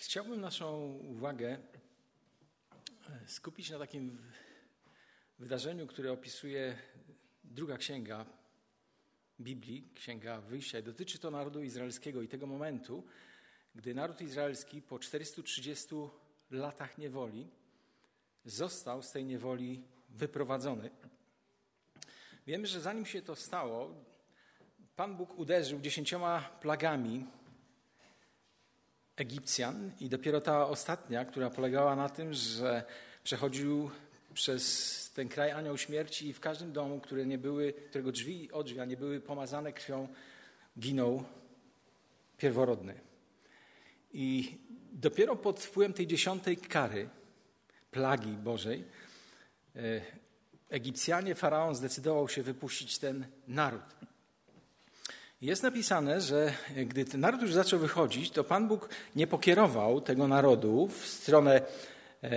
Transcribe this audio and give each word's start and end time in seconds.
Chciałbym 0.00 0.40
naszą 0.40 0.92
uwagę 0.92 1.58
e, 3.10 3.28
skupić 3.28 3.70
na 3.70 3.78
takim 3.78 4.18
wydarzeniu, 5.38 5.86
które 5.86 6.12
opisuje 6.12 6.78
druga 7.44 7.76
księga 7.76 8.26
Biblii, 9.40 9.88
księga 9.94 10.40
wyjścia. 10.40 10.82
Dotyczy 10.82 11.18
to 11.18 11.30
narodu 11.30 11.62
izraelskiego 11.62 12.22
i 12.22 12.28
tego 12.28 12.46
momentu, 12.46 13.04
gdy 13.74 13.94
naród 13.94 14.20
izraelski 14.20 14.82
po 14.82 14.98
430 14.98 15.86
latach 16.50 16.98
niewoli 16.98 17.48
został 18.44 19.02
z 19.02 19.12
tej 19.12 19.24
niewoli 19.24 19.82
wyprowadzony. 20.08 20.90
Wiemy, 22.46 22.66
że 22.66 22.80
zanim 22.80 23.06
się 23.06 23.22
to 23.22 23.36
stało, 23.36 23.94
Pan 24.96 25.16
Bóg 25.16 25.38
uderzył 25.38 25.80
dziesięcioma 25.80 26.40
plagami 26.40 27.26
Egipcjan 29.18 29.92
i 30.00 30.08
dopiero 30.08 30.40
ta 30.40 30.68
ostatnia, 30.68 31.24
która 31.24 31.50
polegała 31.50 31.96
na 31.96 32.08
tym, 32.08 32.34
że 32.34 32.84
przechodził 33.24 33.90
przez 34.34 35.12
ten 35.14 35.28
kraj 35.28 35.50
anioł 35.50 35.78
śmierci 35.78 36.28
i 36.28 36.32
w 36.32 36.40
każdym 36.40 36.72
domu, 36.72 37.00
które 37.00 37.26
nie 37.26 37.38
były, 37.38 37.72
którego 37.72 38.12
drzwi 38.12 38.44
i 38.44 38.52
odrzwia 38.52 38.84
nie 38.84 38.96
były 38.96 39.20
pomazane 39.20 39.72
krwią, 39.72 40.08
ginął 40.78 41.24
pierworodny. 42.36 43.00
I 44.12 44.58
dopiero 44.92 45.36
pod 45.36 45.60
wpływem 45.60 45.92
tej 45.92 46.06
dziesiątej 46.06 46.56
kary, 46.56 47.08
plagi 47.90 48.32
Bożej, 48.32 48.84
e, 49.76 50.00
Egipcjanie, 50.70 51.34
faraon 51.34 51.74
zdecydował 51.74 52.28
się 52.28 52.42
wypuścić 52.42 52.98
ten 52.98 53.26
naród. 53.48 53.84
Jest 55.40 55.62
napisane, 55.62 56.20
że 56.20 56.52
gdy 56.86 57.04
ten 57.04 57.20
naród 57.20 57.42
już 57.42 57.54
zaczął 57.54 57.78
wychodzić, 57.78 58.30
to 58.30 58.44
Pan 58.44 58.68
Bóg 58.68 58.88
nie 59.16 59.26
pokierował 59.26 60.00
tego 60.00 60.28
narodu 60.28 60.88
w 60.88 61.06
stronę 61.06 61.62
e, 62.22 62.30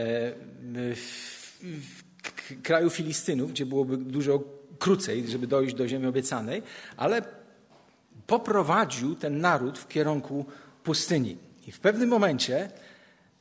kraju 2.63 2.89
Filistynów, 2.89 3.51
gdzie 3.51 3.65
byłoby 3.65 3.97
dużo 3.97 4.43
krócej, 4.79 5.27
żeby 5.27 5.47
dojść 5.47 5.75
do 5.75 5.87
ziemi 5.87 6.07
obiecanej, 6.07 6.63
ale 6.97 7.21
poprowadził 8.27 9.15
ten 9.15 9.41
naród 9.41 9.79
w 9.79 9.87
kierunku 9.87 10.45
pustyni. 10.83 11.37
I 11.67 11.71
w 11.71 11.79
pewnym 11.79 12.09
momencie 12.09 12.69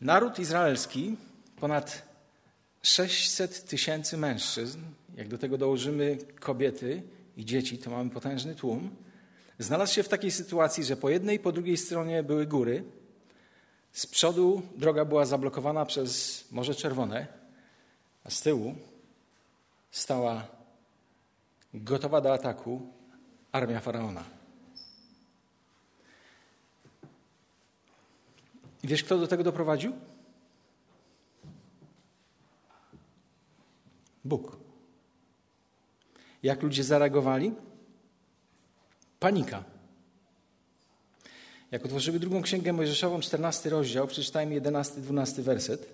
naród 0.01 0.39
izraelski, 0.39 1.17
ponad 1.57 2.03
600 2.83 3.65
tysięcy 3.65 4.17
mężczyzn, 4.17 4.81
jak 5.17 5.29
do 5.29 5.39
tego 5.39 5.59
dołożymy 5.59 6.19
kobiety 6.41 7.03
i 7.37 7.45
dzieci, 7.45 7.79
to 7.79 7.91
mamy 7.91 8.11
potężny 8.11 8.55
tłum, 8.55 8.91
znalazł 9.61 9.95
się 9.95 10.03
w 10.03 10.09
takiej 10.09 10.31
sytuacji, 10.31 10.85
że 10.85 10.97
po 10.97 11.11
jednej 11.11 11.37
i 11.37 11.41
po 11.41 11.53
drugiej 11.53 11.77
stronie 11.77 12.23
były 12.23 12.47
góry. 12.47 12.85
Z 13.93 14.07
przodu 14.07 14.63
droga 14.77 15.05
była 15.05 15.27
zablokowana 15.27 15.87
przez 15.87 16.45
Morze 16.53 16.75
Czerwone, 16.75 17.27
a 18.25 18.31
z 18.31 18.43
tyłu 18.43 18.75
stała 19.91 20.47
gotowa 21.75 22.21
do 22.21 22.33
ataku 22.33 22.93
armia 23.53 23.81
faraona. 23.81 24.25
I 28.83 28.89
wiesz, 28.89 29.05
kto 29.05 29.19
do 29.19 29.27
tego 29.27 29.45
doprowadził? 29.45 29.93
Bóg. 34.25 34.57
Jak 36.43 36.63
ludzie 36.63 36.85
zareagowali? 36.85 37.55
Panika. 39.21 39.65
Jak 41.71 41.85
otworzyły 41.85 42.19
drugą 42.19 42.43
księgę 42.43 42.73
Mojżeszową, 42.73 43.21
14 43.21 43.71
rozdział, 43.71 44.07
przeczytajmy 44.07 44.61
11-12 44.61 45.43
werset. 45.43 45.87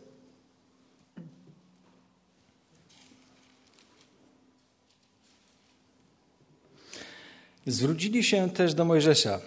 Zwrócili 7.67 8.25
się 8.25 8.51
też 8.51 8.75
do 8.75 8.85
Mojżesza. 8.85 9.41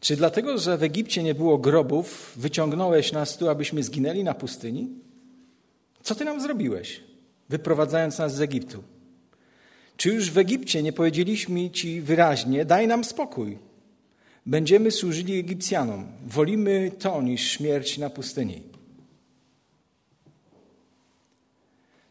Czy 0.00 0.16
dlatego, 0.16 0.58
że 0.58 0.78
w 0.78 0.82
Egipcie 0.82 1.22
nie 1.22 1.34
było 1.34 1.58
grobów, 1.58 2.32
wyciągnąłeś 2.36 3.12
nas 3.12 3.36
tu, 3.36 3.48
abyśmy 3.48 3.82
zginęli 3.82 4.24
na 4.24 4.34
pustyni? 4.34 4.88
Co 6.02 6.14
ty 6.14 6.24
nam 6.24 6.40
zrobiłeś, 6.40 7.00
wyprowadzając 7.48 8.18
nas 8.18 8.34
z 8.34 8.40
Egiptu? 8.40 8.82
Czy 10.00 10.08
już 10.08 10.30
w 10.30 10.38
Egipcie 10.38 10.82
nie 10.82 10.92
powiedzieliśmy 10.92 11.70
ci 11.70 12.00
wyraźnie: 12.00 12.64
daj 12.64 12.86
nam 12.86 13.04
spokój? 13.04 13.58
Będziemy 14.46 14.90
służyli 14.90 15.38
Egipcjanom. 15.38 16.06
Wolimy 16.26 16.90
to 16.98 17.22
niż 17.22 17.50
śmierć 17.50 17.98
na 17.98 18.10
pustyni. 18.10 18.62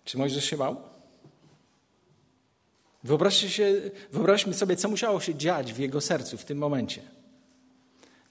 Czy 0.06 0.18
Mojżesz 0.18 0.46
się 0.46 0.58
bał? 0.58 0.76
Wyobraźcie 3.04 3.50
się, 3.50 3.74
wyobraźmy 4.12 4.54
sobie, 4.54 4.76
co 4.76 4.90
musiało 4.90 5.20
się 5.20 5.36
dziać 5.36 5.74
w 5.74 5.80
jego 5.80 6.02
sercu 6.02 6.38
w 6.38 6.46
tym 6.46 6.58
momencie. 6.58 7.02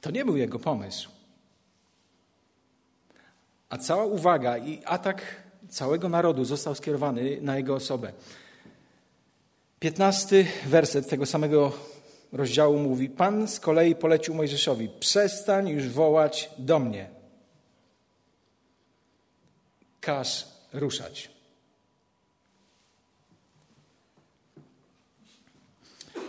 To 0.01 0.11
nie 0.11 0.25
był 0.25 0.37
jego 0.37 0.59
pomysł. 0.59 1.11
A 3.69 3.79
cała 3.79 4.05
uwaga 4.05 4.59
i 4.59 4.83
atak 4.85 5.43
całego 5.69 6.09
narodu 6.09 6.45
został 6.45 6.75
skierowany 6.75 7.39
na 7.41 7.57
jego 7.57 7.75
osobę. 7.75 8.13
Piętnasty 9.81 10.47
werset 10.67 11.09
tego 11.09 11.27
samego 11.27 11.73
rozdziału 12.33 12.79
mówi: 12.79 13.09
Pan 13.09 13.49
z 13.49 13.61
kolei 13.61 13.95
polecił 13.95 14.35
Mojżeszowi: 14.35 14.89
Przestań 15.01 15.69
już 15.69 15.89
wołać 15.89 16.51
do 16.59 16.79
mnie. 16.79 17.09
Każ 20.01 20.47
ruszać. 20.73 21.31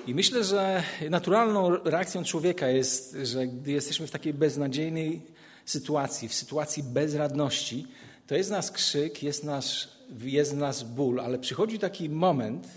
I 0.08 0.16
myślę, 0.16 0.44
że 0.44 0.84
naturalną 1.10 1.70
reakcją 1.84 2.24
człowieka 2.24 2.68
jest, 2.68 3.18
że 3.24 3.48
gdy 3.48 3.72
jesteśmy 3.72 4.08
w 4.08 4.12
takiej 4.12 4.34
beznadziejnej 4.34 5.22
sytuacji, 5.66 6.30
w 6.30 6.34
sytuacji 6.34 6.84
bezradności, 6.84 7.88
to 8.28 8.36
jest 8.36 8.50
nas 8.50 8.72
krzyk, 8.72 9.24
jest, 9.24 9.44
nasz, 9.44 9.90
jest 10.20 10.54
nas 10.54 10.84
ból, 10.84 11.20
ale 11.20 11.40
przychodzi 11.40 11.80
taki 11.80 12.10
moment, 12.10 12.68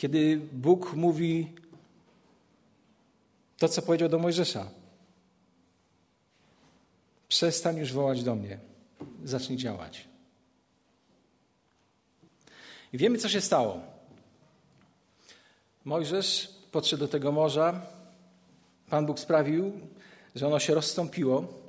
kiedy 0.00 0.40
Bóg 0.52 0.94
mówi 0.94 1.52
to, 3.58 3.68
co 3.68 3.82
powiedział 3.82 4.08
do 4.08 4.18
Mojżesza. 4.18 4.70
Przestań 7.28 7.76
już 7.76 7.92
wołać 7.92 8.22
do 8.22 8.34
mnie, 8.34 8.58
zacznij 9.24 9.58
działać. 9.58 10.08
I 12.92 12.98
wiemy, 12.98 13.18
co 13.18 13.28
się 13.28 13.40
stało. 13.40 13.80
Mojżesz 15.84 16.54
podszedł 16.72 17.00
do 17.00 17.08
tego 17.08 17.32
morza. 17.32 17.86
Pan 18.90 19.06
Bóg 19.06 19.20
sprawił, 19.20 19.72
że 20.34 20.46
ono 20.46 20.58
się 20.58 20.74
rozstąpiło. 20.74 21.59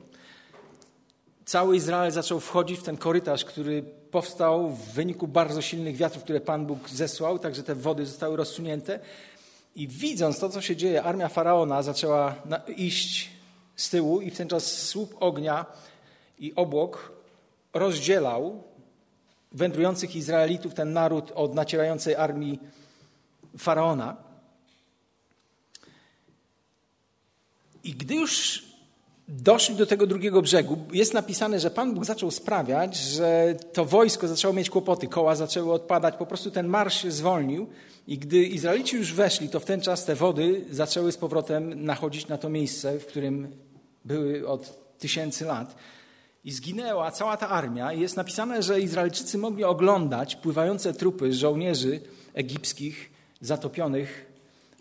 Cały 1.51 1.75
Izrael 1.75 2.11
zaczął 2.11 2.39
wchodzić 2.39 2.79
w 2.79 2.83
ten 2.83 2.97
korytarz, 2.97 3.45
który 3.45 3.83
powstał 4.11 4.69
w 4.69 4.79
wyniku 4.79 5.27
bardzo 5.27 5.61
silnych 5.61 5.95
wiatrów, 5.95 6.23
które 6.23 6.41
Pan 6.41 6.65
Bóg 6.65 6.89
zesłał, 6.89 7.39
także 7.39 7.63
te 7.63 7.75
wody 7.75 8.05
zostały 8.05 8.37
rozsunięte. 8.37 8.99
I 9.75 9.87
widząc 9.87 10.39
to, 10.39 10.49
co 10.49 10.61
się 10.61 10.75
dzieje, 10.75 11.03
armia 11.03 11.29
faraona 11.29 11.83
zaczęła 11.83 12.35
iść 12.67 13.29
z 13.75 13.89
tyłu, 13.89 14.21
i 14.21 14.31
w 14.31 14.37
ten 14.37 14.47
czas 14.47 14.87
słup 14.87 15.15
ognia 15.19 15.65
i 16.39 16.55
obłok 16.55 17.11
rozdzielał 17.73 18.63
wędrujących 19.51 20.15
Izraelitów, 20.15 20.73
ten 20.73 20.93
naród, 20.93 21.31
od 21.35 21.55
nacierającej 21.55 22.15
armii 22.15 22.59
faraona. 23.57 24.17
I 27.83 27.93
gdy 27.93 28.15
już 28.15 28.63
doszli 29.31 29.75
do 29.75 29.85
tego 29.85 30.07
drugiego 30.07 30.41
brzegu, 30.41 30.77
jest 30.93 31.13
napisane, 31.13 31.59
że 31.59 31.71
Pan 31.71 31.93
Bóg 31.93 32.05
zaczął 32.05 32.31
sprawiać, 32.31 32.97
że 32.97 33.55
to 33.73 33.85
wojsko 33.85 34.27
zaczęło 34.27 34.53
mieć 34.53 34.69
kłopoty, 34.69 35.07
koła 35.07 35.35
zaczęły 35.35 35.73
odpadać, 35.73 36.15
po 36.15 36.25
prostu 36.25 36.51
ten 36.51 36.67
marsz 36.67 37.01
się 37.01 37.11
zwolnił. 37.11 37.67
I 38.07 38.17
gdy 38.17 38.43
Izraelici 38.43 38.95
już 38.95 39.13
weszli, 39.13 39.49
to 39.49 39.59
w 39.59 39.65
ten 39.65 39.81
czas 39.81 40.05
te 40.05 40.15
wody 40.15 40.65
zaczęły 40.71 41.11
z 41.11 41.17
powrotem 41.17 41.85
nachodzić 41.85 42.27
na 42.27 42.37
to 42.37 42.49
miejsce, 42.49 42.99
w 42.99 43.05
którym 43.05 43.55
były 44.05 44.47
od 44.47 44.79
tysięcy 44.99 45.45
lat. 45.45 45.75
I 46.43 46.51
zginęła 46.51 47.11
cała 47.11 47.37
ta 47.37 47.49
armia. 47.49 47.93
I 47.93 48.01
jest 48.01 48.17
napisane, 48.17 48.63
że 48.63 48.81
Izraelczycy 48.81 49.37
mogli 49.37 49.63
oglądać 49.63 50.35
pływające 50.35 50.93
trupy 50.93 51.33
żołnierzy 51.33 51.99
egipskich 52.33 53.11
zatopionych 53.41 54.25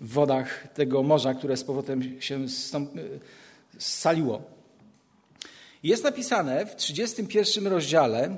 w 0.01 0.13
wodach 0.13 0.69
tego 0.75 1.03
morza, 1.03 1.35
które 1.35 1.57
z 1.57 1.65
powrotem 1.65 2.21
się 2.21 2.49
scaliło. 3.79 4.43
Jest 5.83 6.05
napisane 6.05 6.67
w 6.67 6.77
31 6.77 7.67
rozdziale, 7.67 8.37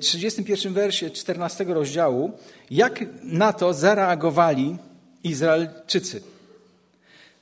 31 0.00 0.72
wersie 0.72 1.10
14 1.10 1.64
rozdziału, 1.64 2.32
jak 2.70 3.04
na 3.22 3.52
to 3.52 3.74
zareagowali 3.74 4.76
Izraelczycy. 5.24 6.22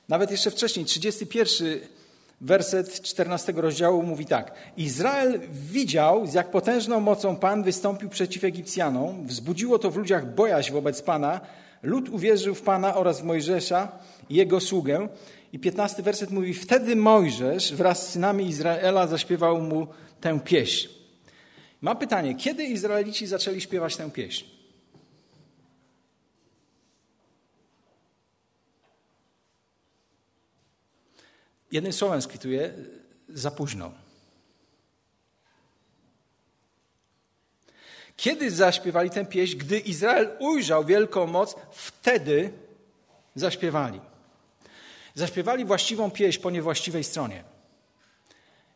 Nawet 0.09 0.31
jeszcze 0.31 0.51
wcześniej, 0.51 0.85
31 0.85 1.79
werset 2.41 3.01
14 3.01 3.51
rozdziału 3.51 4.03
mówi 4.03 4.25
tak. 4.25 4.51
Izrael 4.77 5.39
widział, 5.51 6.27
z 6.27 6.33
jak 6.33 6.51
potężną 6.51 6.99
mocą 6.99 7.35
Pan 7.35 7.63
wystąpił 7.63 8.09
przeciw 8.09 8.43
Egipcjanom. 8.43 9.27
Wzbudziło 9.27 9.79
to 9.79 9.91
w 9.91 9.97
ludziach 9.97 10.33
bojaźń 10.35 10.73
wobec 10.73 11.01
Pana. 11.01 11.41
Lud 11.83 12.09
uwierzył 12.09 12.55
w 12.55 12.61
Pana 12.61 12.95
oraz 12.95 13.21
w 13.21 13.23
Mojżesza 13.23 13.91
jego 14.29 14.59
sługę. 14.59 15.07
I 15.53 15.59
15 15.59 16.03
werset 16.03 16.31
mówi, 16.31 16.53
wtedy 16.53 16.95
Mojżesz 16.95 17.73
wraz 17.73 18.07
z 18.07 18.11
synami 18.11 18.47
Izraela 18.47 19.07
zaśpiewał 19.07 19.61
mu 19.61 19.87
tę 20.21 20.39
pieśń. 20.39 20.87
Mam 21.81 21.97
pytanie, 21.97 22.35
kiedy 22.35 22.63
Izraelici 22.63 23.27
zaczęli 23.27 23.61
śpiewać 23.61 23.95
tę 23.95 24.11
pieśń? 24.11 24.45
Jednym 31.71 31.93
słowem 31.93 32.21
skwituję, 32.21 32.73
za 33.29 33.51
późno. 33.51 33.91
Kiedy 38.17 38.51
zaśpiewali 38.51 39.09
tę 39.09 39.25
pieśń? 39.25 39.57
Gdy 39.57 39.79
Izrael 39.79 40.29
ujrzał 40.39 40.85
wielką 40.85 41.27
moc, 41.27 41.55
wtedy 41.71 42.53
zaśpiewali. 43.35 44.10
Zaśpiewali 45.15 45.65
właściwą 45.65 46.11
pieśń 46.11 46.41
po 46.41 46.49
niewłaściwej 46.49 47.03
stronie. 47.03 47.43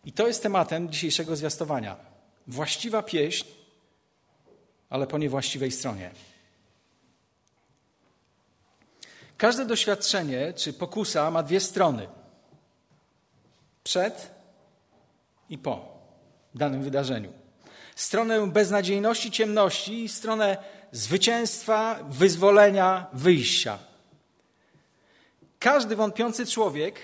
I 0.05 0.11
to 0.11 0.27
jest 0.27 0.43
tematem 0.43 0.89
dzisiejszego 0.89 1.35
zwiastowania. 1.35 1.95
Właściwa 2.47 3.03
pieśń, 3.03 3.47
ale 4.89 5.07
po 5.07 5.17
niewłaściwej 5.17 5.71
stronie. 5.71 6.11
Każde 9.37 9.65
doświadczenie 9.65 10.53
czy 10.53 10.73
pokusa 10.73 11.31
ma 11.31 11.43
dwie 11.43 11.59
strony 11.59 12.07
przed 13.83 14.31
i 15.49 15.57
po 15.57 15.97
danym 16.55 16.83
wydarzeniu. 16.83 17.33
Stronę 17.95 18.47
beznadziejności, 18.47 19.31
ciemności 19.31 20.03
i 20.03 20.09
stronę 20.09 20.57
zwycięstwa, 20.91 21.99
wyzwolenia, 22.09 23.07
wyjścia. 23.13 23.79
Każdy 25.65 25.95
wątpiący 25.95 26.45
człowiek, 26.45 26.99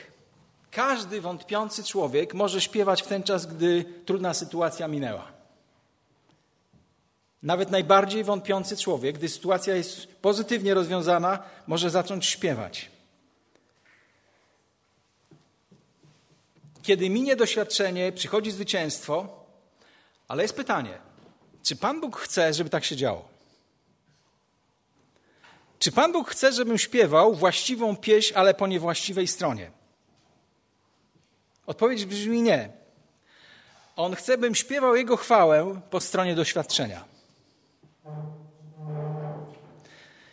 każdy 0.71 1.21
wątpiący 1.21 1.83
człowiek 1.83 2.33
może 2.33 2.61
śpiewać 2.61 3.01
w 3.01 3.07
ten 3.07 3.23
czas, 3.23 3.45
gdy 3.45 3.85
trudna 4.05 4.33
sytuacja 4.33 4.87
minęła. 4.87 5.31
Nawet 7.43 7.71
najbardziej 7.71 8.23
wątpiący 8.23 8.77
człowiek, 8.77 9.17
gdy 9.17 9.29
sytuacja 9.29 9.75
jest 9.75 10.07
pozytywnie 10.07 10.73
rozwiązana, 10.73 11.43
może 11.67 11.89
zacząć 11.89 12.25
śpiewać. 12.25 12.91
Kiedy 16.83 17.09
minie 17.09 17.35
doświadczenie, 17.35 18.11
przychodzi 18.11 18.51
zwycięstwo, 18.51 19.45
ale 20.27 20.43
jest 20.43 20.55
pytanie, 20.55 20.97
czy 21.63 21.75
Pan 21.75 22.01
Bóg 22.01 22.17
chce, 22.17 22.53
żeby 22.53 22.69
tak 22.69 22.85
się 22.85 22.95
działo? 22.95 23.30
Czy 25.81 25.91
Pan 25.91 26.11
Bóg 26.11 26.29
chce, 26.29 26.53
żebym 26.53 26.77
śpiewał 26.77 27.35
właściwą 27.35 27.95
pieśń, 27.95 28.33
ale 28.35 28.53
po 28.53 28.67
niewłaściwej 28.67 29.27
stronie? 29.27 29.71
Odpowiedź 31.65 32.05
brzmi 32.05 32.41
nie. 32.41 32.69
On 33.95 34.15
chce, 34.15 34.37
bym 34.37 34.55
śpiewał 34.55 34.95
Jego 34.95 35.17
chwałę 35.17 35.81
po 35.89 35.99
stronie 35.99 36.35
doświadczenia. 36.35 37.05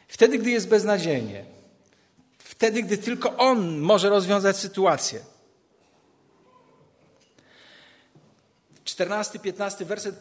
Wtedy, 0.09 0.39
gdy 0.39 0.51
jest 0.51 0.69
beznadziejnie. 0.69 1.45
Wtedy, 2.39 2.83
gdy 2.83 2.99
tylko 2.99 3.37
On 3.37 3.79
może 3.79 4.09
rozwiązać 4.09 4.57
sytuację. 4.57 5.21
14-15 8.89 9.85
werset 9.85 10.17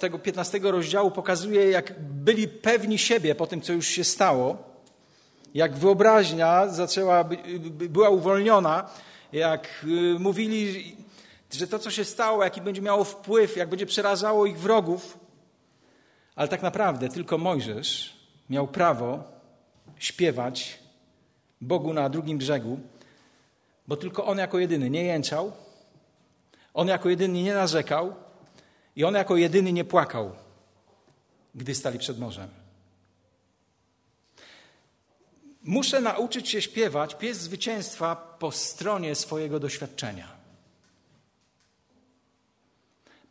tego 0.00 0.18
15 0.18 0.58
rozdziału 0.62 1.10
pokazuje, 1.10 1.70
jak 1.70 2.00
byli 2.00 2.48
pewni 2.48 2.98
siebie 2.98 3.34
po 3.34 3.46
tym, 3.46 3.60
co 3.60 3.72
już 3.72 3.86
się 3.86 4.04
stało, 4.04 4.56
jak 5.54 5.76
wyobraźnia 5.76 6.68
zaczęła, 6.68 7.24
była 7.70 8.08
uwolniona, 8.08 8.90
jak 9.32 9.84
y, 9.84 10.18
mówili, 10.18 10.96
że 11.52 11.66
to, 11.66 11.78
co 11.78 11.90
się 11.90 12.04
stało, 12.04 12.44
jaki 12.44 12.60
będzie 12.60 12.82
miało 12.82 13.04
wpływ, 13.04 13.56
jak 13.56 13.68
będzie 13.68 13.86
przerażało 13.86 14.46
ich 14.46 14.58
wrogów. 14.58 15.18
Ale 16.36 16.48
tak 16.48 16.62
naprawdę 16.62 17.08
tylko 17.08 17.38
Mojżesz 17.38 18.16
miał 18.50 18.68
prawo 18.68 19.24
śpiewać 19.98 20.78
Bogu 21.60 21.92
na 21.92 22.08
drugim 22.08 22.38
brzegu, 22.38 22.78
bo 23.88 23.96
tylko 23.96 24.26
on 24.26 24.38
jako 24.38 24.58
jedyny 24.58 24.90
nie 24.90 25.04
jęczał, 25.04 25.52
on 26.74 26.88
jako 26.88 27.08
jedyny 27.08 27.42
nie 27.42 27.54
narzekał 27.54 28.14
i 28.96 29.04
on 29.04 29.14
jako 29.14 29.36
jedyny 29.36 29.72
nie 29.72 29.84
płakał, 29.84 30.32
gdy 31.54 31.74
stali 31.74 31.98
przed 31.98 32.18
morzem. 32.18 32.48
Muszę 35.62 36.00
nauczyć 36.00 36.48
się 36.48 36.62
śpiewać 36.62 37.14
pies 37.14 37.38
zwycięstwa 37.38 38.16
po 38.16 38.52
stronie 38.52 39.14
swojego 39.14 39.60
doświadczenia. 39.60 40.28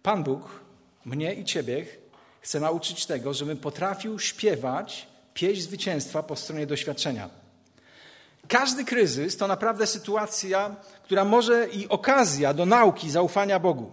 Pan 0.03 0.23
Bóg 0.23 0.59
mnie 1.05 1.33
i 1.33 1.45
Ciebie 1.45 1.85
chce 2.41 2.59
nauczyć 2.59 3.05
tego, 3.05 3.33
żebym 3.33 3.57
potrafił 3.57 4.19
śpiewać 4.19 5.07
pieśń 5.33 5.61
zwycięstwa 5.61 6.23
po 6.23 6.35
stronie 6.35 6.67
doświadczenia. 6.67 7.42
Każdy 8.47 8.85
kryzys 8.85 9.37
to 9.37 9.47
naprawdę 9.47 9.87
sytuacja, 9.87 10.75
która 11.03 11.25
może 11.25 11.67
i 11.67 11.89
okazja 11.89 12.53
do 12.53 12.65
nauki 12.65 13.11
zaufania 13.11 13.59
Bogu. 13.59 13.91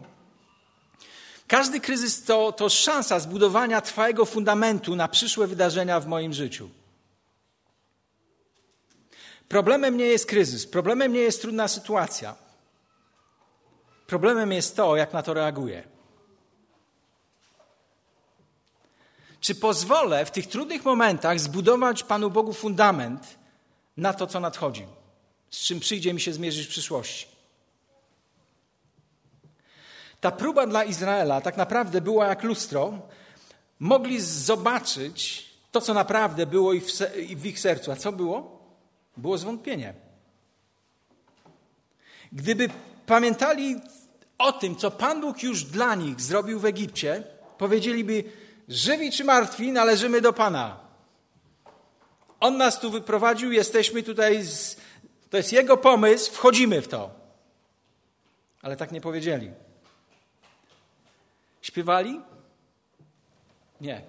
Każdy 1.46 1.80
kryzys 1.80 2.24
to, 2.24 2.52
to 2.52 2.68
szansa 2.68 3.20
zbudowania 3.20 3.80
Twojego 3.80 4.24
fundamentu 4.24 4.96
na 4.96 5.08
przyszłe 5.08 5.46
wydarzenia 5.46 6.00
w 6.00 6.06
moim 6.06 6.32
życiu. 6.32 6.70
Problemem 9.48 9.96
nie 9.96 10.04
jest 10.04 10.26
kryzys, 10.26 10.66
problemem 10.66 11.12
nie 11.12 11.20
jest 11.20 11.40
trudna 11.40 11.68
sytuacja. 11.68 12.34
Problemem 14.06 14.52
jest 14.52 14.76
to, 14.76 14.96
jak 14.96 15.12
na 15.12 15.22
to 15.22 15.34
reaguję. 15.34 15.82
Czy 19.40 19.54
pozwolę 19.54 20.24
w 20.24 20.30
tych 20.30 20.46
trudnych 20.46 20.84
momentach 20.84 21.40
zbudować 21.40 22.02
Panu 22.02 22.30
Bogu 22.30 22.52
fundament, 22.52 23.39
na 23.96 24.12
to, 24.12 24.26
co 24.26 24.40
nadchodzi, 24.40 24.86
z 25.50 25.58
czym 25.58 25.80
przyjdzie 25.80 26.14
mi 26.14 26.20
się 26.20 26.32
zmierzyć 26.32 26.66
w 26.66 26.70
przyszłości. 26.70 27.26
Ta 30.20 30.30
próba 30.30 30.66
dla 30.66 30.84
Izraela 30.84 31.40
tak 31.40 31.56
naprawdę 31.56 32.00
była 32.00 32.26
jak 32.26 32.42
lustro. 32.42 32.98
Mogli 33.78 34.20
zobaczyć 34.20 35.50
to, 35.72 35.80
co 35.80 35.94
naprawdę 35.94 36.46
było 36.46 36.72
w 37.36 37.46
ich 37.46 37.60
sercu. 37.60 37.92
A 37.92 37.96
co 37.96 38.12
było? 38.12 38.60
Było 39.16 39.38
zwątpienie. 39.38 39.94
Gdyby 42.32 42.68
pamiętali 43.06 43.80
o 44.38 44.52
tym, 44.52 44.76
co 44.76 44.90
Pan 44.90 45.20
Bóg 45.20 45.42
już 45.42 45.64
dla 45.64 45.94
nich 45.94 46.20
zrobił 46.20 46.60
w 46.60 46.64
Egipcie, 46.64 47.24
powiedzieliby: 47.58 48.24
Żywi 48.68 49.12
czy 49.12 49.24
martwi, 49.24 49.72
należymy 49.72 50.20
do 50.20 50.32
Pana. 50.32 50.79
On 52.40 52.56
nas 52.56 52.80
tu 52.80 52.90
wyprowadził, 52.90 53.52
jesteśmy 53.52 54.02
tutaj, 54.02 54.42
z... 54.42 54.76
to 55.30 55.36
jest 55.36 55.52
Jego 55.52 55.76
pomysł, 55.76 56.32
wchodzimy 56.32 56.82
w 56.82 56.88
to. 56.88 57.10
Ale 58.62 58.76
tak 58.76 58.92
nie 58.92 59.00
powiedzieli. 59.00 59.50
Śpiewali? 61.62 62.20
Nie. 63.80 64.02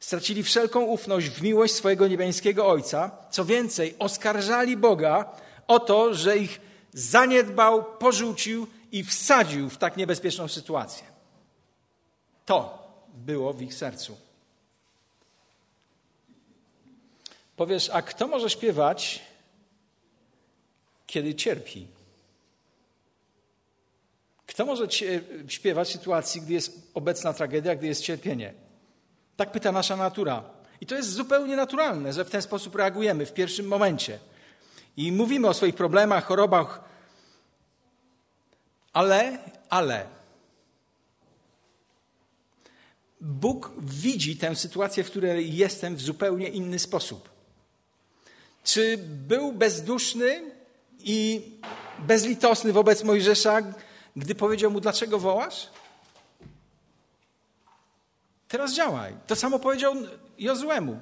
Stracili 0.00 0.42
wszelką 0.42 0.80
ufność 0.80 1.28
w 1.28 1.42
miłość 1.42 1.74
swojego 1.74 2.08
niebiańskiego 2.08 2.66
Ojca. 2.66 3.10
Co 3.30 3.44
więcej, 3.44 3.94
oskarżali 3.98 4.76
Boga 4.76 5.36
o 5.66 5.80
to, 5.80 6.14
że 6.14 6.38
ich 6.38 6.60
zaniedbał, 6.92 7.84
porzucił 7.84 8.66
i 8.92 9.04
wsadził 9.04 9.70
w 9.70 9.76
tak 9.76 9.96
niebezpieczną 9.96 10.48
sytuację. 10.48 11.04
To 12.46 12.88
było 13.14 13.52
w 13.52 13.62
ich 13.62 13.74
sercu. 13.74 14.16
Powiesz, 17.56 17.90
a 17.90 18.02
kto 18.02 18.28
może 18.28 18.50
śpiewać, 18.50 19.22
kiedy 21.06 21.34
cierpi? 21.34 21.86
Kto 24.46 24.66
może 24.66 24.86
śpiewać 25.48 25.88
w 25.88 25.92
sytuacji, 25.92 26.40
gdy 26.40 26.52
jest 26.52 26.90
obecna 26.94 27.32
tragedia, 27.32 27.76
gdy 27.76 27.86
jest 27.86 28.02
cierpienie? 28.02 28.54
Tak 29.36 29.52
pyta 29.52 29.72
nasza 29.72 29.96
natura. 29.96 30.44
I 30.80 30.86
to 30.86 30.94
jest 30.94 31.12
zupełnie 31.12 31.56
naturalne, 31.56 32.12
że 32.12 32.24
w 32.24 32.30
ten 32.30 32.42
sposób 32.42 32.74
reagujemy 32.74 33.26
w 33.26 33.32
pierwszym 33.32 33.66
momencie. 33.66 34.18
I 34.96 35.12
mówimy 35.12 35.48
o 35.48 35.54
swoich 35.54 35.74
problemach, 35.74 36.24
chorobach, 36.24 36.84
ale, 38.92 39.38
ale. 39.70 40.06
Bóg 43.20 43.72
widzi 43.78 44.36
tę 44.36 44.56
sytuację, 44.56 45.04
w 45.04 45.10
której 45.10 45.56
jestem, 45.56 45.96
w 45.96 46.00
zupełnie 46.00 46.48
inny 46.48 46.78
sposób. 46.78 47.31
Czy 48.64 48.98
był 48.98 49.52
bezduszny 49.52 50.50
i 50.98 51.42
bezlitosny 51.98 52.72
wobec 52.72 53.04
Mojżesza, 53.04 53.62
gdy 54.16 54.34
powiedział 54.34 54.70
mu, 54.70 54.80
dlaczego 54.80 55.18
wołasz? 55.18 55.68
Teraz 58.48 58.74
działaj. 58.74 59.16
To 59.26 59.36
samo 59.36 59.58
powiedział 59.58 59.94
Jozłemu. 60.38 61.00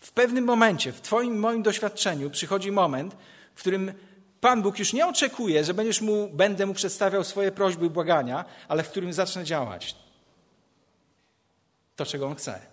W 0.00 0.12
pewnym 0.12 0.44
momencie, 0.44 0.92
w 0.92 1.00
Twoim, 1.00 1.38
moim 1.38 1.62
doświadczeniu, 1.62 2.30
przychodzi 2.30 2.72
moment, 2.72 3.16
w 3.54 3.60
którym 3.60 3.92
Pan 4.40 4.62
Bóg 4.62 4.78
już 4.78 4.92
nie 4.92 5.06
oczekuje, 5.06 5.64
że 5.64 5.74
będziesz 5.74 6.00
mu, 6.00 6.28
będę 6.28 6.66
mu 6.66 6.74
przedstawiał 6.74 7.24
swoje 7.24 7.52
prośby 7.52 7.86
i 7.86 7.90
błagania, 7.90 8.44
ale 8.68 8.82
w 8.82 8.90
którym 8.90 9.12
zacznę 9.12 9.44
działać 9.44 9.96
to, 12.00 12.06
czego 12.06 12.26
on 12.26 12.34
chce. 12.34 12.69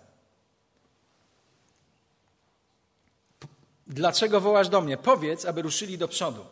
Dlaczego 3.88 4.40
wołasz 4.40 4.68
do 4.68 4.80
mnie? 4.80 4.96
Powiedz, 4.96 5.44
aby 5.44 5.62
ruszyli 5.62 5.98
do 5.98 6.08
przodu. 6.08 6.44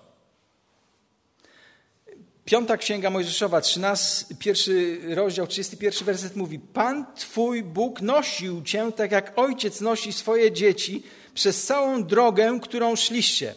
Piąta 2.45 2.77
Księga 2.77 3.11
Mojżeszowa, 3.11 3.61
13, 3.61 4.35
pierwszy 4.39 5.01
rozdział, 5.15 5.47
31 5.47 6.07
werset 6.07 6.37
mówi 6.37 6.59
Pan 6.59 7.07
Twój 7.15 7.63
Bóg 7.63 8.01
nosił 8.01 8.63
Cię 8.63 8.93
tak 8.93 9.13
jak 9.13 9.39
ojciec 9.39 9.81
nosi 9.81 10.13
swoje 10.13 10.53
dzieci 10.53 11.03
przez 11.35 11.65
całą 11.65 12.05
drogę, 12.05 12.59
którą 12.63 12.97
szliście. 12.97 13.55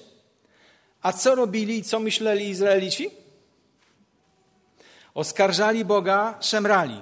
A 1.02 1.14
co 1.14 1.36
robili 1.36 1.78
i 1.78 1.84
co 1.84 2.00
myśleli 2.00 2.50
Izraelici? 2.50 3.10
Oskarżali 5.14 5.86
Boga, 5.86 6.38
szemrali. 6.42 7.02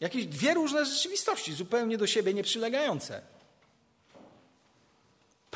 Jakieś 0.00 0.26
dwie 0.26 0.54
różne 0.54 0.84
rzeczywistości, 0.84 1.52
zupełnie 1.52 1.98
do 1.98 2.06
siebie 2.06 2.34
nieprzylegające. 2.34 3.22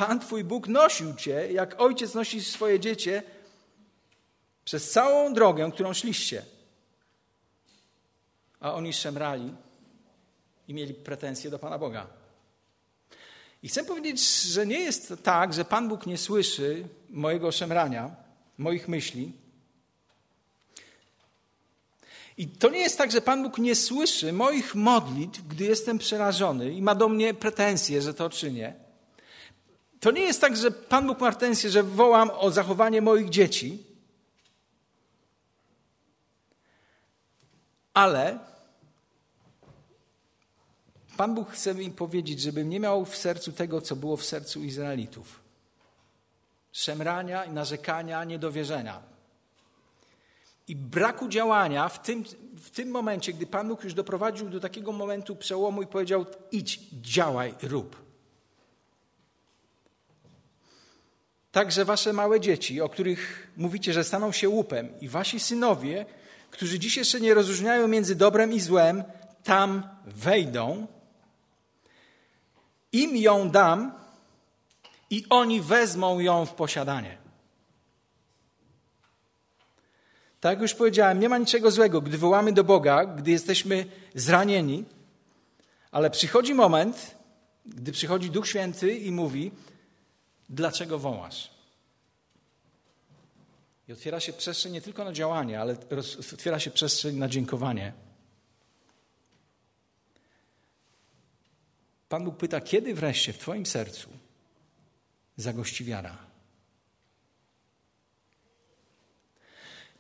Pan 0.00 0.21
Twój 0.21 0.45
Bóg 0.45 0.69
nosił 0.69 1.14
Cię, 1.14 1.52
jak 1.52 1.80
ojciec 1.80 2.14
nosi 2.14 2.45
swoje 2.45 2.80
dziecię, 2.80 3.23
przez 4.64 4.90
całą 4.90 5.35
drogę, 5.35 5.71
którą 5.73 5.92
szliście. 5.92 6.42
A 8.61 8.75
oni 8.75 8.92
szemrali 8.92 9.54
i 10.69 10.75
mieli 10.75 10.95
pretensje 10.95 11.50
do 11.50 11.59
Pana 11.59 11.78
Boga. 11.78 12.07
I 13.62 13.69
chcę 13.69 13.85
powiedzieć, 13.85 14.42
że 14.42 14.66
nie 14.66 14.80
jest 14.80 15.14
tak, 15.23 15.54
że 15.54 15.64
Pan 15.64 15.88
Bóg 15.88 16.07
nie 16.07 16.19
słyszy 16.19 16.88
mojego 17.11 17.52
szemrania, 17.52 18.16
moich 18.59 18.88
myśli. 18.88 19.33
I 22.37 22.49
to 22.49 22.71
nie 22.71 22.80
jest 22.80 22.99
tak, 22.99 23.12
że 23.12 23.21
Pan 23.21 23.42
Bóg 23.42 23.59
nie 23.59 23.75
słyszy 23.75 24.33
moich 24.33 24.75
modlitw, 24.75 25.49
gdy 25.49 25.64
jestem 25.64 25.99
przerażony 25.99 26.73
i 26.73 26.83
ma 26.83 26.95
do 26.95 27.09
mnie 27.09 27.35
pretensje, 27.35 28.02
że 28.02 28.14
to 28.14 28.30
czynię. 28.30 28.89
To 30.00 30.11
nie 30.11 30.23
jest 30.23 30.40
tak, 30.40 30.57
że 30.57 30.71
Pan 30.71 31.07
Bóg 31.07 31.21
ma 31.21 31.33
że 31.69 31.83
wołam 31.83 32.30
o 32.30 32.50
zachowanie 32.50 33.02
moich 33.02 33.28
dzieci. 33.28 33.87
Ale 37.95 38.38
Pan 41.16 41.35
Bóg 41.35 41.50
chce 41.50 41.75
mi 41.75 41.90
powiedzieć, 41.90 42.40
żebym 42.40 42.69
nie 42.69 42.80
miał 42.80 43.04
w 43.04 43.16
sercu 43.16 43.52
tego, 43.52 43.80
co 43.80 43.97
było 43.97 44.16
w 44.16 44.25
sercu 44.25 44.62
Izraelitów. 44.62 45.40
Szemrania 46.73 47.47
narzekania, 47.47 48.25
niedowierzenia. 48.25 49.02
I 50.69 50.76
braku 50.76 51.28
działania 51.28 51.88
w 51.88 52.02
tym, 52.02 52.25
w 52.57 52.71
tym 52.71 52.90
momencie, 52.90 53.33
gdy 53.33 53.47
Pan 53.47 53.69
Bóg 53.69 53.85
już 53.85 53.95
doprowadził 53.95 54.50
do 54.50 54.61
takiego 54.61 54.92
momentu 54.92 55.37
przełomu 55.37 55.83
i 55.83 55.87
powiedział: 55.87 56.26
idź, 56.52 56.80
działaj, 56.92 57.54
rób. 57.62 58.10
Także 61.52 61.85
wasze 61.85 62.12
małe 62.12 62.40
dzieci, 62.40 62.80
o 62.80 62.88
których 62.88 63.52
mówicie, 63.57 63.92
że 63.92 64.04
staną 64.04 64.33
się 64.33 64.49
łupem, 64.49 65.00
i 65.00 65.09
wasi 65.09 65.40
synowie, 65.40 66.07
którzy 66.50 66.78
dziś 66.78 66.97
jeszcze 66.97 67.21
nie 67.21 67.35
rozróżniają 67.35 67.88
między 67.88 68.14
dobrem 68.14 68.52
i 68.52 68.61
złem, 68.61 69.04
tam 69.45 69.83
wejdą. 70.07 70.87
Im 72.92 73.16
ją 73.16 73.50
dam 73.50 73.92
i 75.11 75.25
oni 75.30 75.61
wezmą 75.61 76.21
ją 76.21 76.47
w 76.47 76.54
posiadanie. 76.54 77.19
Tak 80.40 80.52
jak 80.52 80.62
już 80.62 80.75
powiedziałem, 80.75 81.21
nie 81.21 81.28
ma 81.28 81.38
niczego 81.38 81.71
złego, 81.71 82.00
gdy 82.00 82.19
wołamy 82.19 82.52
do 82.52 82.64
Boga, 82.64 83.04
gdy 83.04 83.30
jesteśmy 83.30 83.87
zranieni, 84.14 84.85
ale 85.90 86.11
przychodzi 86.11 86.54
moment, 86.54 87.16
gdy 87.66 87.92
przychodzi 87.92 88.30
Duch 88.30 88.49
Święty 88.49 88.95
i 88.95 89.12
mówi: 89.12 89.52
Dlaczego 90.50 90.99
wołasz? 90.99 91.50
I 93.88 93.92
otwiera 93.92 94.21
się 94.21 94.33
przestrzeń 94.33 94.73
nie 94.73 94.80
tylko 94.80 95.04
na 95.04 95.12
działanie, 95.12 95.61
ale 95.61 95.76
otwiera 96.33 96.61
się 96.61 96.71
przestrzeń 96.71 97.16
na 97.16 97.28
dziękowanie. 97.28 97.92
Pan 102.09 102.25
Bóg 102.25 102.37
pyta, 102.37 102.61
kiedy 102.61 102.95
wreszcie 102.95 103.33
w 103.33 103.38
Twoim 103.38 103.66
sercu 103.66 104.09
zagości 105.37 105.85
wiara? 105.85 106.19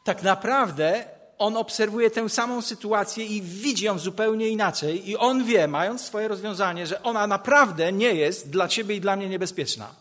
Tak 0.04 0.22
naprawdę 0.22 1.04
on 1.38 1.56
obserwuje 1.56 2.10
tę 2.10 2.28
samą 2.28 2.62
sytuację 2.62 3.26
i 3.26 3.42
widzi 3.42 3.84
ją 3.84 3.98
zupełnie 3.98 4.48
inaczej, 4.48 5.10
i 5.10 5.16
on 5.16 5.44
wie, 5.44 5.68
mając 5.68 6.00
swoje 6.00 6.28
rozwiązanie, 6.28 6.86
że 6.86 7.02
ona 7.02 7.26
naprawdę 7.26 7.92
nie 7.92 8.14
jest 8.14 8.50
dla 8.50 8.68
ciebie 8.68 8.94
i 8.94 9.00
dla 9.00 9.16
mnie 9.16 9.28
niebezpieczna. 9.28 9.99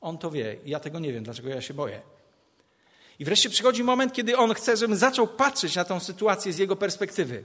On 0.00 0.18
to 0.18 0.30
wie, 0.30 0.56
ja 0.64 0.80
tego 0.80 0.98
nie 0.98 1.12
wiem, 1.12 1.24
dlaczego 1.24 1.48
ja 1.48 1.60
się 1.60 1.74
boję. 1.74 2.00
I 3.18 3.24
wreszcie 3.24 3.50
przychodzi 3.50 3.84
moment, 3.84 4.12
kiedy 4.12 4.36
on 4.36 4.54
chce, 4.54 4.76
żebym 4.76 4.96
zaczął 4.96 5.26
patrzeć 5.26 5.76
na 5.76 5.84
tę 5.84 6.00
sytuację 6.00 6.52
z 6.52 6.58
jego 6.58 6.76
perspektywy. 6.76 7.44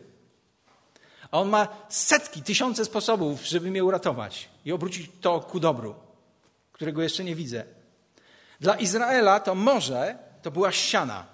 A 1.31 1.39
on 1.39 1.49
ma 1.49 1.67
setki, 1.89 2.41
tysiące 2.41 2.85
sposobów, 2.85 3.41
żeby 3.45 3.71
mnie 3.71 3.83
uratować 3.83 4.49
i 4.65 4.71
obrócić 4.71 5.11
to 5.21 5.39
ku 5.39 5.59
dobru, 5.59 5.95
którego 6.71 7.03
jeszcze 7.03 7.23
nie 7.23 7.35
widzę. 7.35 7.63
Dla 8.59 8.75
Izraela 8.75 9.39
to 9.39 9.55
morze 9.55 10.17
to 10.41 10.51
była 10.51 10.71
ściana. 10.71 11.25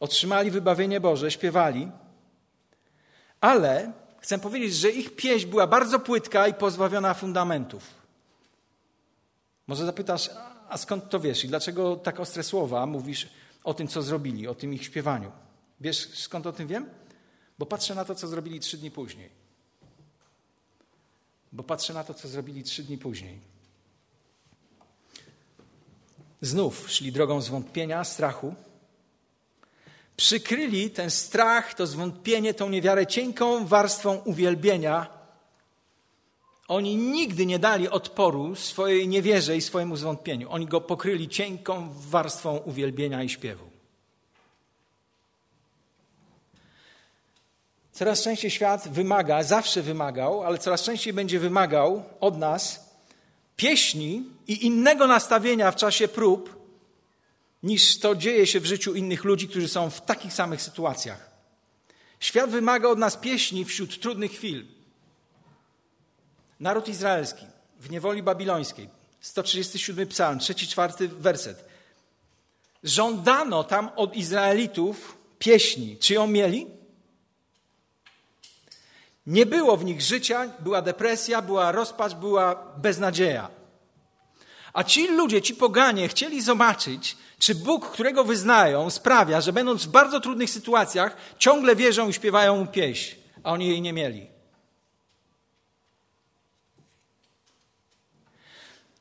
Otrzymali 0.00 0.50
wybawienie 0.50 1.00
Boże, 1.00 1.30
śpiewali, 1.30 1.90
ale 3.40 3.92
chcę 4.20 4.38
powiedzieć, 4.38 4.74
że 4.74 4.90
ich 4.90 5.16
pieśń 5.16 5.48
była 5.48 5.66
bardzo 5.66 5.98
płytka 5.98 6.48
i 6.48 6.54
pozbawiona 6.54 7.14
fundamentów. 7.14 8.03
Może 9.66 9.86
zapytasz, 9.86 10.30
a 10.68 10.78
skąd 10.78 11.10
to 11.10 11.20
wiesz 11.20 11.44
i 11.44 11.48
dlaczego 11.48 11.96
tak 11.96 12.20
ostre 12.20 12.42
słowa 12.42 12.86
mówisz 12.86 13.28
o 13.64 13.74
tym, 13.74 13.88
co 13.88 14.02
zrobili, 14.02 14.48
o 14.48 14.54
tym 14.54 14.74
ich 14.74 14.84
śpiewaniu? 14.84 15.32
Wiesz, 15.80 16.08
skąd 16.14 16.46
o 16.46 16.52
tym 16.52 16.68
wiem? 16.68 16.90
Bo 17.58 17.66
patrzę 17.66 17.94
na 17.94 18.04
to, 18.04 18.14
co 18.14 18.28
zrobili 18.28 18.60
trzy 18.60 18.76
dni 18.76 18.90
później. 18.90 19.30
Bo 21.52 21.62
patrzę 21.62 21.94
na 21.94 22.04
to, 22.04 22.14
co 22.14 22.28
zrobili 22.28 22.62
trzy 22.62 22.82
dni 22.82 22.98
później. 22.98 23.40
Znów 26.40 26.90
szli 26.90 27.12
drogą 27.12 27.40
zwątpienia, 27.40 28.04
strachu. 28.04 28.54
Przykryli 30.16 30.90
ten 30.90 31.10
strach, 31.10 31.74
to 31.74 31.86
zwątpienie, 31.86 32.54
tą 32.54 32.68
niewiarę 32.68 33.06
cienką 33.06 33.66
warstwą 33.66 34.16
uwielbienia, 34.16 35.13
oni 36.68 36.96
nigdy 36.96 37.46
nie 37.46 37.58
dali 37.58 37.88
odporu 37.88 38.54
swojej 38.54 39.08
niewierze 39.08 39.56
i 39.56 39.60
swojemu 39.60 39.96
zwątpieniu. 39.96 40.50
Oni 40.50 40.66
go 40.66 40.80
pokryli 40.80 41.28
cienką 41.28 41.88
warstwą 42.10 42.56
uwielbienia 42.56 43.22
i 43.22 43.28
śpiewu. 43.28 43.74
Coraz 47.92 48.22
częściej 48.22 48.50
świat 48.50 48.88
wymaga, 48.88 49.42
zawsze 49.42 49.82
wymagał, 49.82 50.42
ale 50.42 50.58
coraz 50.58 50.82
częściej 50.82 51.12
będzie 51.12 51.38
wymagał 51.38 52.04
od 52.20 52.38
nas 52.38 52.90
pieśni 53.56 54.22
i 54.46 54.66
innego 54.66 55.06
nastawienia 55.06 55.70
w 55.70 55.76
czasie 55.76 56.08
prób, 56.08 56.64
niż 57.62 57.98
to 57.98 58.14
dzieje 58.14 58.46
się 58.46 58.60
w 58.60 58.66
życiu 58.66 58.94
innych 58.94 59.24
ludzi, 59.24 59.48
którzy 59.48 59.68
są 59.68 59.90
w 59.90 60.00
takich 60.00 60.32
samych 60.32 60.62
sytuacjach. 60.62 61.30
Świat 62.20 62.50
wymaga 62.50 62.88
od 62.88 62.98
nas 62.98 63.16
pieśni 63.16 63.64
wśród 63.64 64.00
trudnych 64.00 64.32
chwil. 64.32 64.73
Naród 66.60 66.88
izraelski 66.88 67.46
w 67.80 67.90
niewoli 67.90 68.22
babilońskiej, 68.22 68.88
137 69.20 70.08
psalm, 70.08 70.38
3-4 70.38 71.08
werset. 71.08 71.64
Żądano 72.84 73.64
tam 73.64 73.90
od 73.96 74.16
Izraelitów 74.16 75.18
pieśni. 75.38 75.98
Czy 75.98 76.14
ją 76.14 76.26
mieli? 76.26 76.66
Nie 79.26 79.46
było 79.46 79.76
w 79.76 79.84
nich 79.84 80.00
życia, 80.00 80.50
była 80.58 80.82
depresja, 80.82 81.42
była 81.42 81.72
rozpacz, 81.72 82.14
była 82.14 82.74
beznadzieja. 82.76 83.50
A 84.72 84.84
ci 84.84 85.08
ludzie, 85.08 85.42
ci 85.42 85.54
poganie 85.54 86.08
chcieli 86.08 86.42
zobaczyć, 86.42 87.16
czy 87.38 87.54
Bóg, 87.54 87.90
którego 87.90 88.24
wyznają, 88.24 88.90
sprawia, 88.90 89.40
że 89.40 89.52
będąc 89.52 89.84
w 89.84 89.88
bardzo 89.88 90.20
trudnych 90.20 90.50
sytuacjach, 90.50 91.16
ciągle 91.38 91.76
wierzą 91.76 92.08
i 92.08 92.12
śpiewają 92.12 92.56
mu 92.56 92.66
pieśń, 92.66 93.16
a 93.42 93.52
oni 93.52 93.68
jej 93.68 93.80
nie 93.80 93.92
mieli. 93.92 94.33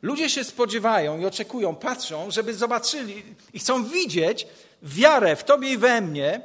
Ludzie 0.03 0.29
się 0.29 0.43
spodziewają 0.43 1.19
i 1.19 1.25
oczekują, 1.25 1.75
patrzą, 1.75 2.31
żeby 2.31 2.53
zobaczyli 2.53 3.23
i 3.53 3.59
chcą 3.59 3.85
widzieć 3.85 4.47
wiarę 4.81 5.35
w 5.35 5.43
Tobie 5.43 5.73
i 5.73 5.77
we 5.77 6.01
mnie, 6.01 6.41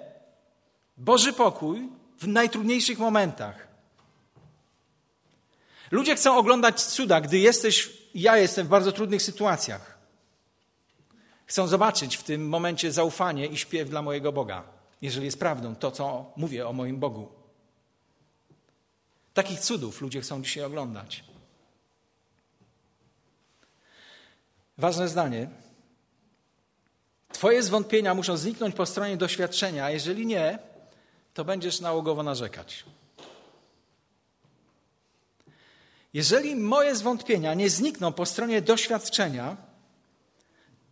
Boży 0.96 1.32
pokój 1.32 1.88
w 2.18 2.26
najtrudniejszych 2.26 2.98
momentach. 2.98 3.68
Ludzie 5.90 6.16
chcą 6.16 6.36
oglądać 6.36 6.82
cuda, 6.82 7.20
gdy 7.20 7.38
jesteś, 7.38 7.90
ja 8.14 8.36
jestem 8.36 8.66
w 8.66 8.70
bardzo 8.70 8.92
trudnych 8.92 9.22
sytuacjach. 9.22 9.98
Chcą 11.46 11.66
zobaczyć 11.66 12.16
w 12.16 12.22
tym 12.22 12.48
momencie 12.48 12.92
zaufanie 12.92 13.46
i 13.46 13.56
śpiew 13.56 13.90
dla 13.90 14.02
mojego 14.02 14.32
Boga, 14.32 14.64
jeżeli 15.02 15.26
jest 15.26 15.38
prawdą 15.38 15.76
to, 15.76 15.90
co 15.90 16.32
mówię 16.36 16.68
o 16.68 16.72
moim 16.72 16.98
Bogu. 16.98 17.28
Takich 19.34 19.60
cudów 19.60 20.00
ludzie 20.00 20.20
chcą 20.20 20.42
dzisiaj 20.42 20.64
oglądać. 20.64 21.24
Ważne 24.78 25.08
zdanie. 25.08 25.48
Twoje 27.32 27.62
zwątpienia 27.62 28.14
muszą 28.14 28.36
zniknąć 28.36 28.74
po 28.74 28.86
stronie 28.86 29.16
doświadczenia, 29.16 29.84
a 29.84 29.90
jeżeli 29.90 30.26
nie, 30.26 30.58
to 31.34 31.44
będziesz 31.44 31.80
nałogowo 31.80 32.22
narzekać. 32.22 32.84
Jeżeli 36.14 36.56
moje 36.56 36.96
zwątpienia 36.96 37.54
nie 37.54 37.70
znikną 37.70 38.12
po 38.12 38.26
stronie 38.26 38.62
doświadczenia, 38.62 39.56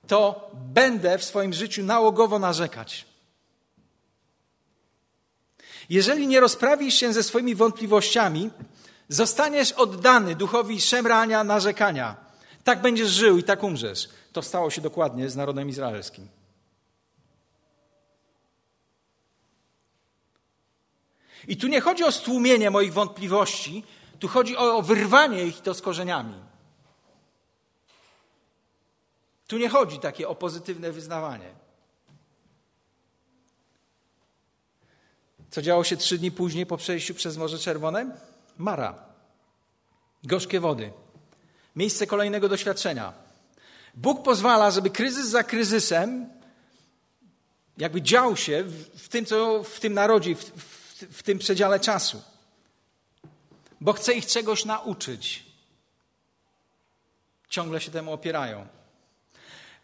to 0.07 0.51
będę 0.55 1.19
w 1.19 1.25
swoim 1.25 1.53
życiu 1.53 1.83
nałogowo 1.85 2.39
narzekać. 2.39 3.07
Jeżeli 5.89 6.27
nie 6.27 6.41
rozprawisz 6.41 6.95
się 6.95 7.13
ze 7.13 7.23
swoimi 7.23 7.55
wątpliwościami, 7.55 8.51
zostaniesz 9.09 9.73
oddany 9.73 10.35
duchowi 10.35 10.81
szemrania, 10.81 11.45
narzekania. 11.45 12.26
Tak 12.67 12.83
będziesz 12.83 13.09
żył 13.09 13.39
i 13.39 13.43
tak 13.43 13.63
umrzesz. 13.63 14.09
To 14.33 14.43
stało 14.43 14.71
się 14.71 14.81
dokładnie 14.81 15.31
z 15.31 15.37
narodem 15.37 15.69
izraelskim. 15.69 16.29
I 21.49 21.57
tu 21.57 21.69
nie 21.69 21.81
chodzi 21.81 22.05
o 22.05 22.13
stłumienie 22.13 22.71
moich 22.71 22.93
wątpliwości, 22.93 23.85
tu 24.19 24.29
chodzi 24.29 24.57
o 24.57 24.83
wyrwanie 24.83 25.45
ich 25.45 25.61
to 25.61 25.75
z 25.75 25.83
korzeniami. 25.83 26.35
Tu 29.47 29.59
nie 29.59 29.69
chodzi 29.69 29.99
takie 29.99 30.29
o 30.29 30.35
pozytywne 30.35 30.93
wyznawanie. 30.93 31.55
Co 35.51 35.63
działo 35.63 35.85
się 35.85 35.97
trzy 35.97 36.19
dni 36.19 36.31
później 36.31 36.67
po 36.67 36.77
przejściu 36.77 37.15
przez 37.15 37.37
Morze 37.37 37.59
Czerwone? 37.59 38.17
Mara. 38.59 39.05
Gorzkie 40.25 40.61
wody. 40.61 41.06
Miejsce 41.77 42.07
kolejnego 42.07 42.49
doświadczenia. 42.49 43.13
Bóg 43.95 44.23
pozwala, 44.23 44.71
żeby 44.71 44.91
kryzys 44.91 45.27
za 45.29 45.45
kryzysem 45.45 46.37
jakby 47.79 48.03
dział 48.03 48.37
się 48.37 48.65
w 48.97 49.09
tym, 49.09 49.25
co 49.25 49.63
w 49.63 49.81
tym 49.81 49.95
narodzie, 49.95 50.35
w, 50.35 50.45
w, 50.45 51.19
w 51.19 51.23
tym 51.23 51.39
przedziale 51.39 51.81
czasu. 51.81 52.23
Bo 53.81 53.93
chce 53.93 54.15
ich 54.15 54.27
czegoś 54.27 54.65
nauczyć. 54.65 55.47
Ciągle 57.49 57.81
się 57.81 57.91
temu 57.91 58.13
opierają. 58.13 58.67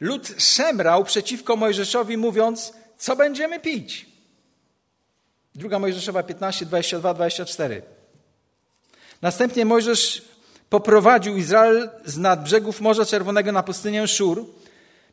Lud 0.00 0.28
szemrał 0.38 1.04
przeciwko 1.04 1.56
Mojżeszowi, 1.56 2.16
mówiąc: 2.16 2.72
Co 2.98 3.16
będziemy 3.16 3.60
pić? 3.60 4.06
Druga 5.54 5.78
Mojżeszowa 5.78 6.22
15, 6.22 6.66
22, 6.66 7.14
24. 7.14 7.82
Następnie 9.22 9.64
Mojżesz 9.64 10.31
poprowadził 10.72 11.36
Izrael 11.36 11.90
z 12.04 12.18
nad 12.18 12.42
brzegów 12.42 12.80
Morza 12.80 13.04
Czerwonego 13.04 13.52
na 13.52 13.62
pustynię 13.62 14.08
Szur. 14.08 14.46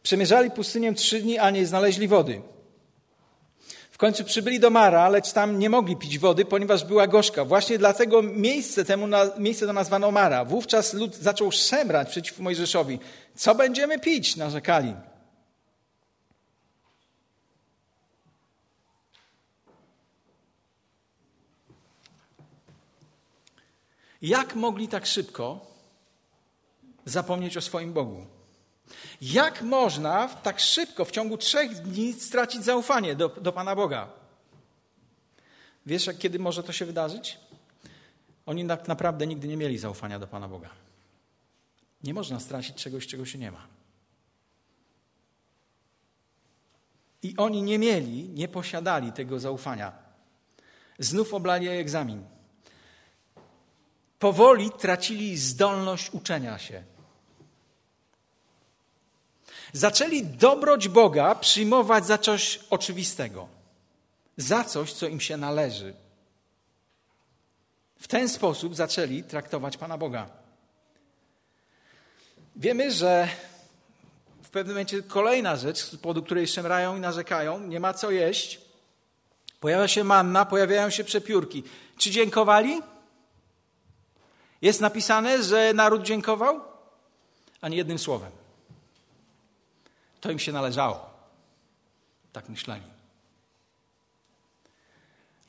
Przemierzali 0.04 0.52
pustynię 0.52 0.94
trzy 0.94 1.20
dni, 1.20 1.38
a 1.38 1.50
nie 1.50 1.66
znaleźli 1.66 2.08
wody. 2.08 2.42
W 3.92 3.98
końcu 3.98 4.24
przybyli 4.24 4.60
do 4.60 4.70
Mara, 4.70 5.10
lecz 5.10 5.32
tam 5.32 5.60
nie 5.60 5.70
mogli 5.70 5.96
pić 5.96 6.20
wody, 6.20 6.46
ponieważ 6.46 6.86
była 6.86 7.08
gorzka. 7.08 7.46
Właśnie 7.46 7.78
dlatego 7.78 8.22
miejsce, 8.22 8.86
temu, 8.86 9.08
miejsce 9.38 9.68
to 9.68 9.74
nazwano 9.74 10.12
Mara. 10.12 10.46
Wówczas 10.46 10.94
lud 10.94 11.16
zaczął 11.16 11.52
szemrać 11.52 12.10
przeciw 12.10 12.40
Mojżeszowi. 12.40 13.00
Co 13.36 13.56
będziemy 13.56 14.00
pić? 14.00 14.36
narzekali. 14.36 14.94
Jak 24.22 24.56
mogli 24.56 24.88
tak 24.88 25.06
szybko 25.06 25.66
zapomnieć 27.06 27.58
o 27.58 27.62
swoim 27.62 27.94
Bogu? 27.94 28.26
Jak 29.22 29.62
można 29.62 30.28
tak 30.28 30.60
szybko, 30.60 31.06
w 31.06 31.12
ciągu 31.12 31.38
trzech 31.38 31.82
dni, 31.82 32.14
stracić 32.14 32.64
zaufanie 32.64 33.16
do, 33.16 33.30
do 33.30 33.52
Pana 33.52 33.76
Boga? 33.76 34.10
Wiesz, 35.86 36.10
kiedy 36.20 36.40
może 36.40 36.64
to 36.64 36.72
się 36.72 36.86
wydarzyć? 36.86 37.38
Oni 38.46 38.68
tak 38.68 38.88
naprawdę 38.88 39.28
nigdy 39.28 39.48
nie 39.48 39.58
mieli 39.58 39.78
zaufania 39.78 40.20
do 40.20 40.28
Pana 40.28 40.48
Boga. 40.48 40.70
Nie 42.04 42.14
można 42.14 42.40
stracić 42.40 42.76
czegoś, 42.76 43.08
czego 43.08 43.26
się 43.26 43.38
nie 43.38 43.52
ma. 43.52 43.68
I 47.24 47.38
oni 47.38 47.62
nie 47.62 47.80
mieli, 47.80 48.30
nie 48.30 48.48
posiadali 48.48 49.12
tego 49.12 49.40
zaufania. 49.40 49.92
Znów 51.00 51.34
oblali 51.34 51.68
egzamin 51.68 52.24
powoli 54.20 54.72
tracili 54.72 55.38
zdolność 55.38 56.10
uczenia 56.14 56.60
się. 56.60 56.84
Zaczęli 59.74 60.24
dobroć 60.24 60.88
Boga 60.88 61.36
przyjmować 61.36 62.06
za 62.06 62.18
coś 62.18 62.60
oczywistego, 62.70 63.48
za 64.38 64.64
coś, 64.64 64.94
co 64.94 65.08
im 65.08 65.20
się 65.20 65.38
należy. 65.38 65.94
W 68.00 68.08
ten 68.08 68.30
sposób 68.30 68.76
zaczęli 68.76 69.24
traktować 69.24 69.78
Pana 69.78 69.98
Boga. 69.98 70.30
Wiemy, 72.56 72.92
że 72.92 73.28
w 74.44 74.50
pewnym 74.50 74.76
momencie 74.76 75.04
kolejna 75.04 75.56
rzecz, 75.56 75.78
z 75.78 75.96
powodu 75.96 76.24
której 76.24 76.48
szemrają 76.48 76.98
i 76.98 77.00
narzekają, 77.00 77.60
nie 77.60 77.80
ma 77.80 77.94
co 77.94 78.12
jeść. 78.12 78.62
Pojawia 79.60 79.88
się 79.88 80.04
manna, 80.04 80.46
pojawiają 80.46 80.90
się 80.90 81.04
przepiórki. 81.04 81.64
Czy 81.98 82.12
dziękowali? 82.12 82.82
Jest 84.62 84.82
napisane, 84.82 85.44
że 85.44 85.74
naród 85.74 86.04
dziękował? 86.04 86.62
Ani 87.62 87.78
jednym 87.78 88.00
słowem. 88.00 88.32
To 90.22 90.32
im 90.32 90.40
się 90.40 90.52
należało. 90.52 91.10
Tak 92.34 92.50
myśleli. 92.50 92.84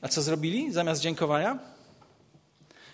A 0.01 0.07
co 0.07 0.21
zrobili 0.21 0.73
zamiast 0.73 1.01
dziękowania? 1.01 1.59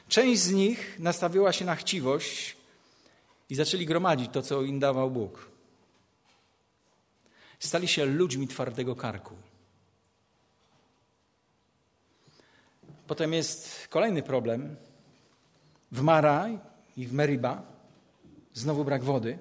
Część 0.09 0.41
z 0.41 0.51
nich 0.51 0.99
nastawiła 0.99 1.51
się 1.53 1.65
na 1.65 1.75
chciwość 1.75 2.57
i 3.49 3.55
zaczęli 3.55 3.85
gromadzić 3.85 4.31
to, 4.31 4.41
co 4.41 4.61
im 4.61 4.79
dawał 4.79 5.11
Bóg. 5.11 5.51
Stali 7.59 7.87
się 7.87 8.05
ludźmi 8.05 8.47
twardego 8.47 8.95
karku. 8.95 9.35
Potem 13.07 13.33
jest 13.33 13.87
kolejny 13.89 14.23
problem, 14.23 14.75
w 15.91 16.01
Maraj 16.01 16.59
i 16.97 17.07
w 17.07 17.13
Meriba. 17.13 17.61
Znowu 18.53 18.85
brak 18.85 19.03
wody. 19.03 19.37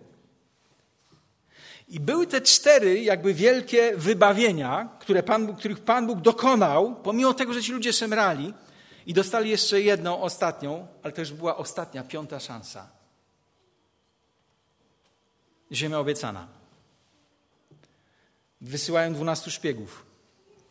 I 1.88 2.00
były 2.00 2.26
te 2.26 2.40
cztery 2.40 3.00
jakby 3.00 3.34
wielkie 3.34 3.96
wybawienia, 3.96 4.88
które 5.00 5.22
Pan, 5.22 5.56
których 5.56 5.80
Pan 5.80 6.06
Bóg 6.06 6.20
dokonał, 6.20 6.94
pomimo 6.94 7.34
tego, 7.34 7.52
że 7.52 7.62
ci 7.62 7.72
ludzie 7.72 7.92
szemrali 7.92 8.54
i 9.06 9.14
dostali 9.14 9.50
jeszcze 9.50 9.80
jedną, 9.80 10.22
ostatnią, 10.22 10.86
ale 11.02 11.12
to 11.12 11.20
już 11.20 11.32
była 11.32 11.56
ostatnia, 11.56 12.04
piąta 12.04 12.40
szansa. 12.40 12.88
Ziemia 15.72 15.98
obiecana. 15.98 16.48
Wysyłają 18.60 19.14
dwunastu 19.14 19.50
szpiegów. 19.50 20.06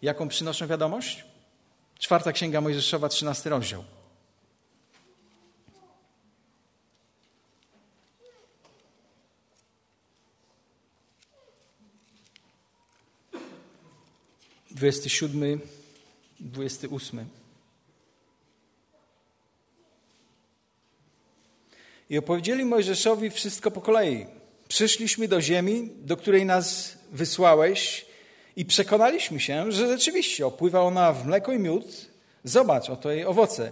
Jaką 0.01 0.27
przynoszą 0.27 0.67
wiadomość? 0.67 1.25
Czwarta 1.99 2.31
Księga 2.31 2.61
Mojżeszowa, 2.61 3.09
trzynasty 3.09 3.49
rozdział. 3.49 3.83
27, 14.75 15.59
28. 16.39 17.25
I 22.09 22.17
opowiedzieli 22.17 22.65
Mojżeszowi 22.65 23.29
wszystko 23.29 23.71
po 23.71 23.81
kolei. 23.81 24.25
Przyszliśmy 24.67 25.27
do 25.27 25.41
ziemi, 25.41 25.89
do 26.01 26.17
której 26.17 26.45
nas 26.45 26.97
wysłałeś 27.11 28.05
i 28.55 28.65
przekonaliśmy 28.65 29.39
się, 29.39 29.71
że 29.71 29.87
rzeczywiście 29.87 30.47
opływa 30.47 30.81
ona 30.81 31.13
w 31.13 31.27
mleko 31.27 31.51
i 31.51 31.59
miód. 31.59 31.85
Zobacz, 32.43 32.89
oto 32.89 33.11
jej 33.11 33.25
owoce. 33.25 33.71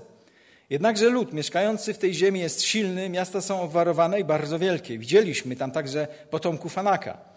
Jednakże 0.69 1.09
lud 1.09 1.33
mieszkający 1.33 1.93
w 1.93 1.97
tej 1.97 2.13
ziemi 2.13 2.39
jest 2.39 2.61
silny, 2.61 3.09
miasta 3.09 3.41
są 3.41 3.61
obwarowane 3.61 4.19
i 4.19 4.23
bardzo 4.23 4.59
wielkie. 4.59 4.97
Widzieliśmy 4.97 5.55
tam 5.55 5.71
także 5.71 6.07
potomków 6.29 6.77
Anaka. 6.77 7.32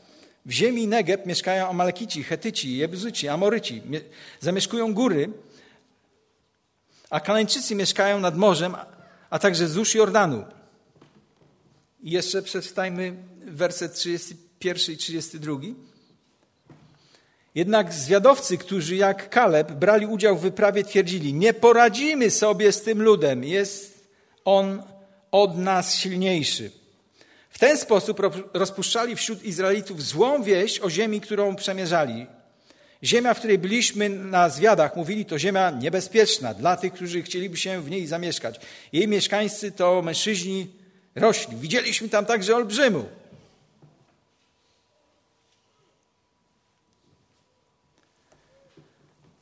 W 0.46 0.50
ziemi 0.50 0.88
Negeb 0.88 1.26
mieszkają 1.26 1.68
Amalekici, 1.68 2.22
Chetyci, 2.22 2.76
Jebuzyci, 2.76 3.28
Amoryci. 3.28 3.82
Zamieszkują 4.40 4.94
góry, 4.94 5.30
a 7.10 7.20
Kanańczycy 7.20 7.74
mieszkają 7.74 8.20
nad 8.20 8.36
morzem, 8.36 8.76
a 9.30 9.38
także 9.38 9.64
wzdłuż 9.66 9.94
Jordanu. 9.94 10.44
I 12.02 12.10
jeszcze 12.10 12.42
przeczytajmy 12.42 13.14
werset 13.46 13.94
31 13.94 14.94
i 14.94 14.96
32. 14.96 15.56
Jednak 17.54 17.92
zwiadowcy, 17.92 18.58
którzy 18.58 18.96
jak 18.96 19.30
Kaleb 19.30 19.72
brali 19.72 20.06
udział 20.06 20.36
w 20.36 20.40
wyprawie, 20.40 20.84
twierdzili: 20.84 21.34
Nie 21.34 21.54
poradzimy 21.54 22.30
sobie 22.30 22.72
z 22.72 22.82
tym 22.82 23.02
ludem, 23.02 23.44
jest 23.44 24.08
on 24.44 24.82
od 25.30 25.58
nas 25.58 25.94
silniejszy. 25.94 26.70
W 27.56 27.58
ten 27.58 27.78
sposób 27.78 28.20
rozpuszczali 28.54 29.16
wśród 29.16 29.44
Izraelitów 29.44 30.02
złą 30.02 30.42
wieść 30.42 30.80
o 30.80 30.90
ziemi, 30.90 31.20
którą 31.20 31.56
przemierzali. 31.56 32.26
Ziemia, 33.04 33.34
w 33.34 33.38
której 33.38 33.58
byliśmy 33.58 34.08
na 34.08 34.48
zwiadach, 34.48 34.96
mówili, 34.96 35.24
to 35.24 35.38
ziemia 35.38 35.70
niebezpieczna 35.70 36.54
dla 36.54 36.76
tych, 36.76 36.92
którzy 36.92 37.22
chcieliby 37.22 37.56
się 37.56 37.80
w 37.80 37.90
niej 37.90 38.06
zamieszkać. 38.06 38.60
Jej 38.92 39.08
mieszkańcy 39.08 39.72
to 39.72 40.02
mężczyźni 40.02 40.70
rośli. 41.14 41.56
Widzieliśmy 41.56 42.08
tam 42.08 42.26
także 42.26 42.56
olbrzymu. 42.56 43.08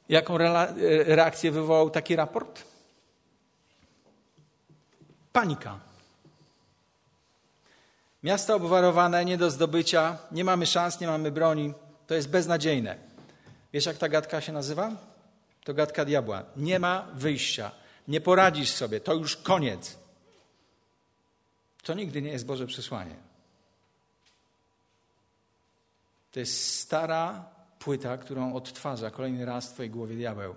Jaką 0.09 0.38
reakcję 1.07 1.50
wywołał 1.50 1.90
taki 1.90 2.16
raport? 2.16 2.64
Panika. 5.33 5.93
Miasta 8.24 8.54
obwarowane, 8.54 9.24
nie 9.24 9.38
do 9.38 9.50
zdobycia, 9.50 10.18
nie 10.32 10.44
mamy 10.44 10.66
szans, 10.66 11.00
nie 11.00 11.06
mamy 11.06 11.30
broni. 11.30 11.74
To 12.06 12.14
jest 12.14 12.28
beznadziejne. 12.28 12.96
Wiesz, 13.72 13.87
jak 13.87 13.96
ta 13.96 14.08
gadka 14.08 14.40
się 14.40 14.52
nazywa? 14.52 14.92
To 15.64 15.74
gadka 15.74 16.04
diabła. 16.04 16.42
Nie 16.56 16.78
ma 16.78 17.06
wyjścia. 17.14 17.70
Nie 18.08 18.20
poradzisz 18.20 18.70
sobie. 18.70 19.00
To 19.00 19.14
już 19.14 19.37
koniec. 19.37 19.98
To 21.82 21.94
nigdy 21.94 22.22
nie 22.22 22.30
jest 22.30 22.46
Boże 22.46 22.66
przesłanie. 22.66 23.16
To 26.32 26.40
jest 26.40 26.78
stara 26.80 27.44
płyta, 27.78 28.18
którą 28.18 28.54
odtwarza 28.54 29.10
kolejny 29.10 29.44
raz 29.44 29.68
w 29.68 29.72
Twojej 29.72 29.90
głowie 29.90 30.16
diabeł. 30.16 30.54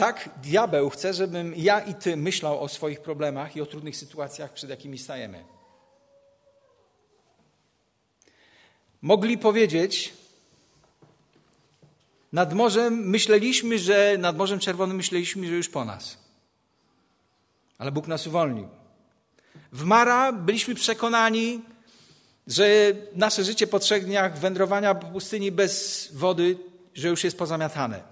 Tak, 0.00 0.30
diabeł 0.42 0.90
chce, 0.90 1.14
żebym 1.14 1.54
ja 1.56 1.80
i 1.80 1.94
Ty 1.94 2.16
myślał 2.16 2.62
o 2.62 2.68
swoich 2.68 3.00
problemach 3.00 3.56
i 3.56 3.60
o 3.60 3.66
trudnych 3.66 3.96
sytuacjach, 3.96 4.52
przed 4.52 4.70
jakimi 4.70 4.98
stajemy. 4.98 5.44
Mogli 9.02 9.38
powiedzieć, 9.38 10.12
nad 12.32 12.54
morzem 12.54 13.08
myśleliśmy, 13.08 13.78
że 13.78 14.16
nad 14.18 14.36
Morzem 14.36 14.58
Czerwonym 14.58 14.96
myśleliśmy, 14.96 15.46
że 15.46 15.54
już 15.54 15.68
po 15.68 15.84
nas. 15.84 16.18
Ale 17.78 17.92
Bóg 17.92 18.06
nas 18.06 18.26
uwolnił. 18.26 18.68
W 19.72 19.84
Mara 19.84 20.32
byliśmy 20.32 20.74
przekonani, 20.74 21.60
że 22.46 22.92
nasze 23.14 23.44
życie 23.44 23.66
po 23.66 23.78
trzech 23.78 24.04
dniach 24.04 24.38
wędrowania 24.38 24.94
po 24.94 25.06
pustyni 25.06 25.52
bez 25.52 26.08
wody, 26.12 26.58
że 26.94 27.08
już 27.08 27.24
jest 27.24 27.38
pozamiatane. 27.38 28.09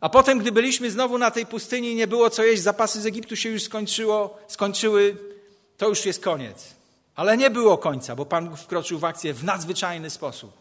A 0.00 0.08
potem, 0.08 0.38
gdy 0.38 0.52
byliśmy 0.52 0.90
znowu 0.90 1.18
na 1.18 1.30
tej 1.30 1.46
pustyni, 1.46 1.94
nie 1.94 2.06
było 2.06 2.30
co 2.30 2.44
jeść, 2.44 2.62
zapasy 2.62 3.00
z 3.00 3.06
Egiptu 3.06 3.36
się 3.36 3.48
już 3.48 3.62
skończyło, 3.62 4.38
skończyły, 4.48 5.16
to 5.76 5.88
już 5.88 6.06
jest 6.06 6.24
koniec. 6.24 6.74
Ale 7.14 7.36
nie 7.36 7.50
było 7.50 7.78
końca, 7.78 8.16
bo 8.16 8.26
Pan 8.26 8.56
wkroczył 8.56 8.98
w 8.98 9.04
akcję 9.04 9.34
w 9.34 9.44
nadzwyczajny 9.44 10.10
sposób. 10.10 10.52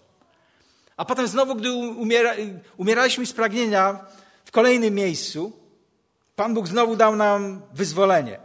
A 0.97 1.05
potem 1.05 1.27
znowu, 1.27 1.55
gdy 1.55 1.71
umiera, 1.73 2.33
umieraliśmy 2.77 3.25
z 3.25 3.33
pragnienia 3.33 3.99
w 4.45 4.51
kolejnym 4.51 4.93
miejscu, 4.93 5.51
Pan 6.35 6.53
Bóg 6.53 6.67
znowu 6.67 6.95
dał 6.95 7.15
nam 7.15 7.61
wyzwolenie. 7.73 8.39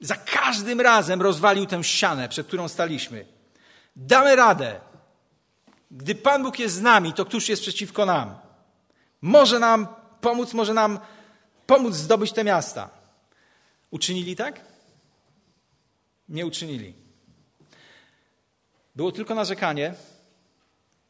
Za 0.00 0.16
każdym 0.16 0.80
razem 0.80 1.22
rozwalił 1.22 1.66
tę 1.66 1.84
ścianę, 1.84 2.28
przed 2.28 2.46
którą 2.46 2.68
staliśmy. 2.68 3.26
Damy 3.96 4.36
radę. 4.36 4.80
Gdy 5.90 6.14
Pan 6.14 6.42
Bóg 6.42 6.58
jest 6.58 6.74
z 6.74 6.80
nami, 6.80 7.12
to 7.12 7.24
któż 7.24 7.48
jest 7.48 7.62
przeciwko 7.62 8.06
nam? 8.06 8.34
Może 9.22 9.58
nam 9.58 9.86
pomóc, 10.20 10.54
może 10.54 10.74
nam 10.74 10.98
pomóc 11.66 11.94
zdobyć 11.94 12.32
te 12.32 12.44
miasta. 12.44 12.90
Uczynili 13.90 14.36
tak? 14.36 14.60
Nie 16.28 16.46
uczynili. 16.46 16.94
Było 18.96 19.12
tylko 19.12 19.34
narzekanie, 19.34 19.94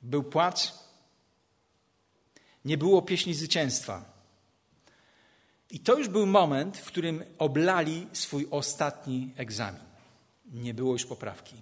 był 0.03 0.23
płacz, 0.23 0.73
nie 2.65 2.79
było 2.79 3.03
pieśni 3.03 3.35
zwycięstwa. 3.35 4.05
I 5.71 5.81
to 5.81 5.99
już 5.99 6.09
był 6.09 6.27
moment, 6.27 6.79
w 6.79 6.87
którym 6.87 7.25
oblali 7.39 8.07
swój 8.13 8.49
ostatni 8.51 9.35
egzamin. 9.37 9.83
Nie 10.53 10.75
było 10.75 10.93
już 10.93 11.07
poprawki. 11.07 11.57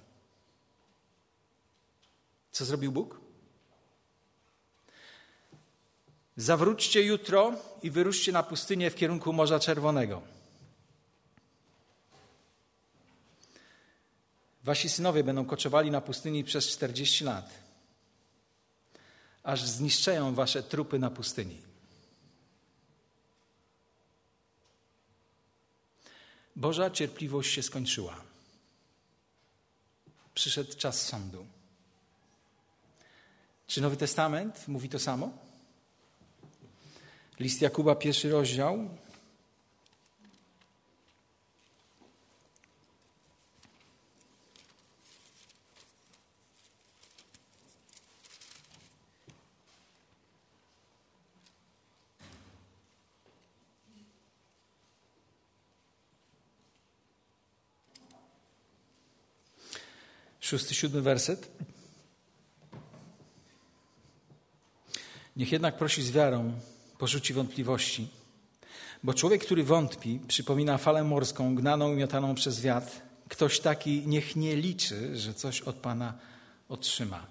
Co 2.50 2.64
zrobił 2.64 2.92
Bóg? 2.92 3.27
Zawróćcie 6.38 7.03
jutro 7.03 7.53
i 7.83 7.90
wyruszcie 7.90 8.33
na 8.33 8.42
pustynię 8.42 8.90
w 8.90 8.94
kierunku 8.94 9.33
Morza 9.33 9.61
Czerwonego. 9.61 10.22
Wasi 14.64 14.88
synowie 14.88 15.24
będą 15.24 15.44
koczowali 15.44 15.90
na 15.90 16.01
pustyni 16.01 16.44
przez 16.44 16.68
40 16.68 17.24
lat, 17.24 17.55
aż 19.42 19.62
zniszczeją 19.62 20.35
wasze 20.35 20.62
trupy 20.62 20.98
na 20.98 21.11
pustyni. 21.11 21.62
Boża 26.57 26.90
cierpliwość 26.90 27.53
się 27.55 27.62
skończyła. 27.62 28.16
Przyszedł 30.35 30.77
czas 30.77 31.07
sądu. 31.07 31.46
Czy 33.66 33.81
Nowy 33.81 33.96
Testament 33.96 34.68
mówi 34.68 34.88
to 34.88 34.98
samo? 34.98 35.47
List 37.40 37.62
Jakuba, 37.62 37.94
pierwszy 37.94 38.31
rozdział, 38.31 38.88
Szósty, 60.48 60.74
siódmy 60.74 61.03
werset. 61.03 61.48
Niech 65.37 65.53
jednak 65.53 65.77
prosi 65.77 66.03
z 66.03 66.11
wiarą, 66.11 66.61
porzuci 66.98 67.34
wątpliwości, 67.34 68.08
bo 69.02 69.14
człowiek, 69.14 69.44
który 69.44 69.64
wątpi, 69.64 70.20
przypomina 70.28 70.78
falę 70.78 71.04
morską, 71.04 71.54
gnaną 71.54 71.92
i 71.92 71.96
miotaną 71.96 72.34
przez 72.34 72.61
wiatr. 72.61 72.92
Ktoś 73.28 73.61
taki 73.61 74.06
niech 74.06 74.37
nie 74.37 74.56
liczy, 74.56 75.16
że 75.16 75.34
coś 75.34 75.61
od 75.61 75.76
Pana 75.76 76.14
otrzyma. 76.68 77.26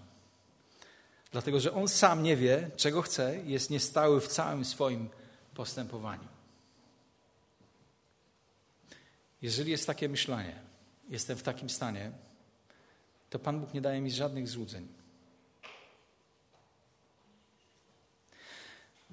Dlatego, 1.31 1.59
że 1.59 1.73
on 1.73 1.87
sam 1.87 2.23
nie 2.23 2.37
wie, 2.37 2.71
czego 2.77 3.01
chce, 3.01 3.39
jest 3.45 3.69
niestały 3.69 4.21
w 4.21 4.27
całym 4.27 4.65
swoim 4.65 5.09
postępowaniu. 5.53 6.27
Jeżeli 9.41 9.71
jest 9.71 9.87
takie 9.87 10.09
myślenie, 10.09 10.59
jestem 11.09 11.37
w 11.37 11.43
takim 11.43 11.69
stanie, 11.69 12.11
to 13.29 13.39
Pan 13.39 13.59
Bóg 13.59 13.73
nie 13.73 13.81
daje 13.81 14.01
mi 14.01 14.11
żadnych 14.11 14.47
złudzeń. 14.47 14.87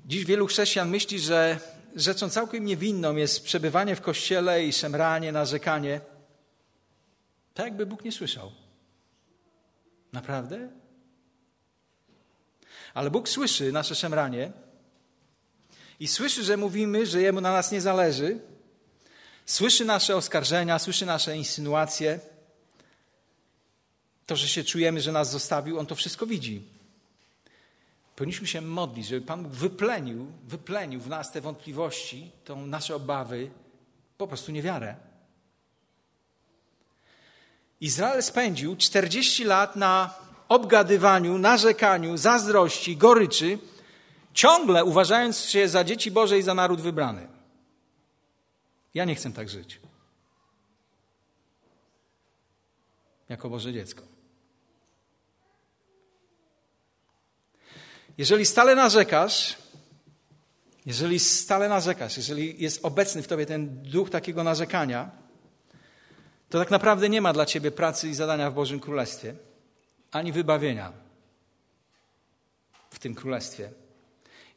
Dziś 0.06 0.24
wielu 0.24 0.46
chrześcijan 0.46 0.90
myśli, 0.90 1.20
że 1.20 1.60
rzeczą 1.96 2.30
całkiem 2.30 2.64
niewinną 2.64 3.16
jest 3.16 3.44
przebywanie 3.44 3.96
w 3.96 4.00
kościele 4.00 4.64
i 4.64 4.72
szemranie, 4.72 5.32
narzekanie. 5.32 6.00
Tak 7.54 7.66
jakby 7.66 7.86
Bóg 7.86 8.04
nie 8.04 8.12
słyszał. 8.12 8.52
Naprawdę? 10.12 10.68
Ale 12.94 13.10
Bóg 13.10 13.28
słyszy 13.28 13.72
nasze 13.72 13.94
szemranie 13.94 14.52
i 16.00 16.08
słyszy, 16.08 16.44
że 16.44 16.56
mówimy, 16.56 17.06
że 17.06 17.22
Jemu 17.22 17.40
na 17.40 17.52
nas 17.52 17.72
nie 17.72 17.80
zależy. 17.80 18.40
Słyszy 19.46 19.84
nasze 19.84 20.16
oskarżenia, 20.16 20.78
słyszy 20.78 21.06
nasze 21.06 21.36
insynuacje. 21.36 22.20
To, 24.26 24.36
że 24.36 24.48
się 24.48 24.64
czujemy, 24.64 25.00
że 25.00 25.12
nas 25.12 25.30
zostawił, 25.30 25.78
on 25.78 25.86
to 25.86 25.94
wszystko 25.94 26.26
widzi. 26.26 26.73
Powinniśmy 28.16 28.46
się 28.46 28.60
modlić, 28.60 29.06
żeby 29.06 29.26
Pan 29.26 29.42
Bóg 29.42 29.52
wyplenił, 29.52 30.26
wyplenił 30.48 31.00
w 31.00 31.08
nas 31.08 31.32
te 31.32 31.40
wątpliwości, 31.40 32.30
tą 32.44 32.66
nasze 32.66 32.96
obawy, 32.96 33.50
po 34.18 34.26
prostu 34.26 34.52
niewiarę. 34.52 34.96
Izrael 37.80 38.22
spędził 38.22 38.76
40 38.76 39.44
lat 39.44 39.76
na 39.76 40.14
obgadywaniu, 40.48 41.38
narzekaniu, 41.38 42.16
zazdrości, 42.16 42.96
goryczy, 42.96 43.58
ciągle 44.34 44.84
uważając 44.84 45.40
się 45.40 45.68
za 45.68 45.84
dzieci 45.84 46.10
Boże 46.10 46.38
i 46.38 46.42
za 46.42 46.54
naród 46.54 46.80
wybrany. 46.80 47.28
Ja 48.94 49.04
nie 49.04 49.14
chcę 49.14 49.32
tak 49.32 49.48
żyć. 49.48 49.80
Jako 53.28 53.50
Boże 53.50 53.72
dziecko. 53.72 54.13
Jeżeli 58.18 58.46
stale 58.46 58.74
narzekasz, 58.74 59.56
jeżeli 60.86 61.18
stale 61.18 61.68
narzekasz, 61.68 62.16
jeżeli 62.16 62.62
jest 62.62 62.84
obecny 62.84 63.22
w 63.22 63.28
tobie 63.28 63.46
ten 63.46 63.82
duch 63.82 64.10
takiego 64.10 64.44
narzekania, 64.44 65.10
to 66.48 66.58
tak 66.58 66.70
naprawdę 66.70 67.08
nie 67.08 67.20
ma 67.20 67.32
dla 67.32 67.46
ciebie 67.46 67.70
pracy 67.70 68.08
i 68.08 68.14
zadania 68.14 68.50
w 68.50 68.54
Bożym 68.54 68.80
Królestwie, 68.80 69.34
ani 70.10 70.32
wybawienia 70.32 70.92
w 72.90 72.98
tym 72.98 73.14
Królestwie. 73.14 73.70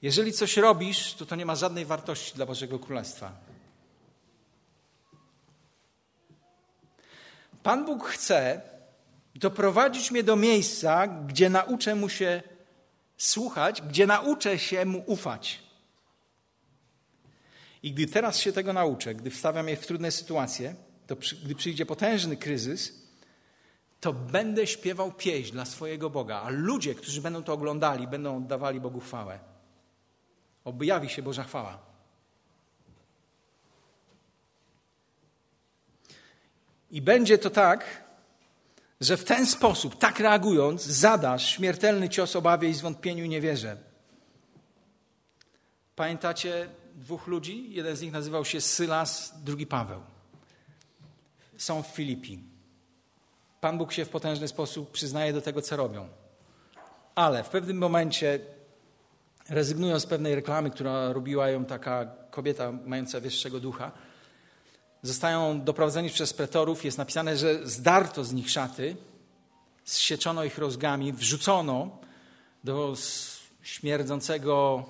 Jeżeli 0.02 0.34
coś 0.34 0.58
robisz, 0.58 1.14
to 1.14 1.26
to 1.26 1.36
nie 1.36 1.46
ma 1.46 1.56
żadnej 1.56 1.86
wartości 1.86 2.36
dla 2.36 2.46
Bożego 2.46 2.80
Królestwa. 2.80 3.32
Pan 7.64 7.86
Bóg 7.86 8.06
chce 8.08 8.62
doprowadzić 9.36 10.12
mnie 10.12 10.24
do 10.24 10.36
miejsca, 10.36 11.08
gdzie 11.08 11.50
nauczę 11.50 11.96
mu 11.96 12.10
się 12.10 12.44
słuchać, 13.18 13.82
gdzie 13.82 14.08
nauczę 14.08 14.60
się 14.60 14.86
mu 14.86 15.04
ufać. 15.06 15.60
I 17.84 17.92
gdy 17.92 18.08
teraz 18.08 18.40
się 18.40 18.52
tego 18.52 18.74
nauczę, 18.74 19.16
gdy 19.16 19.30
wstawiam 19.30 19.70
je 19.70 19.78
w 19.78 19.88
trudne 19.88 20.12
sytuacje, 20.12 20.76
to 21.08 21.16
przy, 21.16 21.36
gdy 21.36 21.56
przyjdzie 21.56 21.86
potężny 21.86 22.38
kryzys, 22.38 23.08
to 24.00 24.14
będę 24.14 24.68
śpiewał 24.68 25.12
pieśń 25.12 25.52
dla 25.52 25.66
swojego 25.66 26.10
Boga, 26.10 26.42
a 26.42 26.50
ludzie, 26.50 26.96
którzy 26.96 27.22
będą 27.22 27.44
to 27.44 27.54
oglądali, 27.54 28.08
będą 28.08 28.38
oddawali 28.38 28.80
Bogu 28.80 29.00
chwałę. 29.00 29.40
Objawi 30.64 31.10
się 31.10 31.22
Boża 31.22 31.44
chwała. 31.44 31.80
I 36.92 37.02
będzie 37.02 37.38
to 37.38 37.50
tak, 37.50 38.04
że 39.02 39.18
w 39.18 39.24
ten 39.24 39.46
sposób, 39.46 39.98
tak 39.98 40.20
reagując, 40.20 40.84
zadasz 40.84 41.50
śmiertelny 41.50 42.10
cios 42.10 42.36
obawie 42.36 42.70
i 42.70 42.74
zwątpieniu 42.74 43.24
i 43.24 43.30
niewierze. 43.30 43.78
Pamiętacie 45.96 46.70
dwóch 46.96 47.28
ludzi? 47.28 47.74
Jeden 47.74 47.96
z 47.96 48.02
nich 48.02 48.12
nazywał 48.12 48.46
się 48.46 48.62
Sylas, 48.62 49.34
drugi 49.44 49.68
Paweł. 49.68 50.02
Są 51.58 51.84
w 51.84 51.88
Filipi. 51.88 52.40
Pan 53.62 53.78
Bóg 53.78 53.92
się 53.92 54.06
w 54.06 54.10
potężny 54.10 54.48
sposób 54.48 54.92
przyznaje 54.92 55.34
do 55.34 55.42
tego, 55.42 55.62
co 55.62 55.76
robią. 55.78 56.08
Ale 57.16 57.44
w 57.44 57.50
pewnym 57.50 57.78
momencie, 57.78 58.40
rezygnując 59.50 60.04
z 60.04 60.06
pewnej 60.06 60.36
reklamy, 60.36 60.70
która 60.70 61.14
robiła 61.14 61.50
ją 61.50 61.66
taka 61.66 62.06
kobieta 62.32 62.72
mająca 62.72 63.20
wyższego 63.20 63.60
ducha, 63.60 63.92
zostają 65.08 65.62
doprowadzeni 65.62 66.10
przez 66.10 66.34
pretorów. 66.34 66.86
Jest 66.86 66.98
napisane, 66.98 67.38
że 67.38 67.68
zdarto 67.68 68.24
z 68.24 68.34
nich 68.34 68.50
szaty, 68.50 68.96
zsieczono 69.84 70.44
ich 70.44 70.58
rozgami, 70.58 71.14
wrzucono 71.14 71.98
do 72.64 72.94
śmierdzącego 73.62 74.86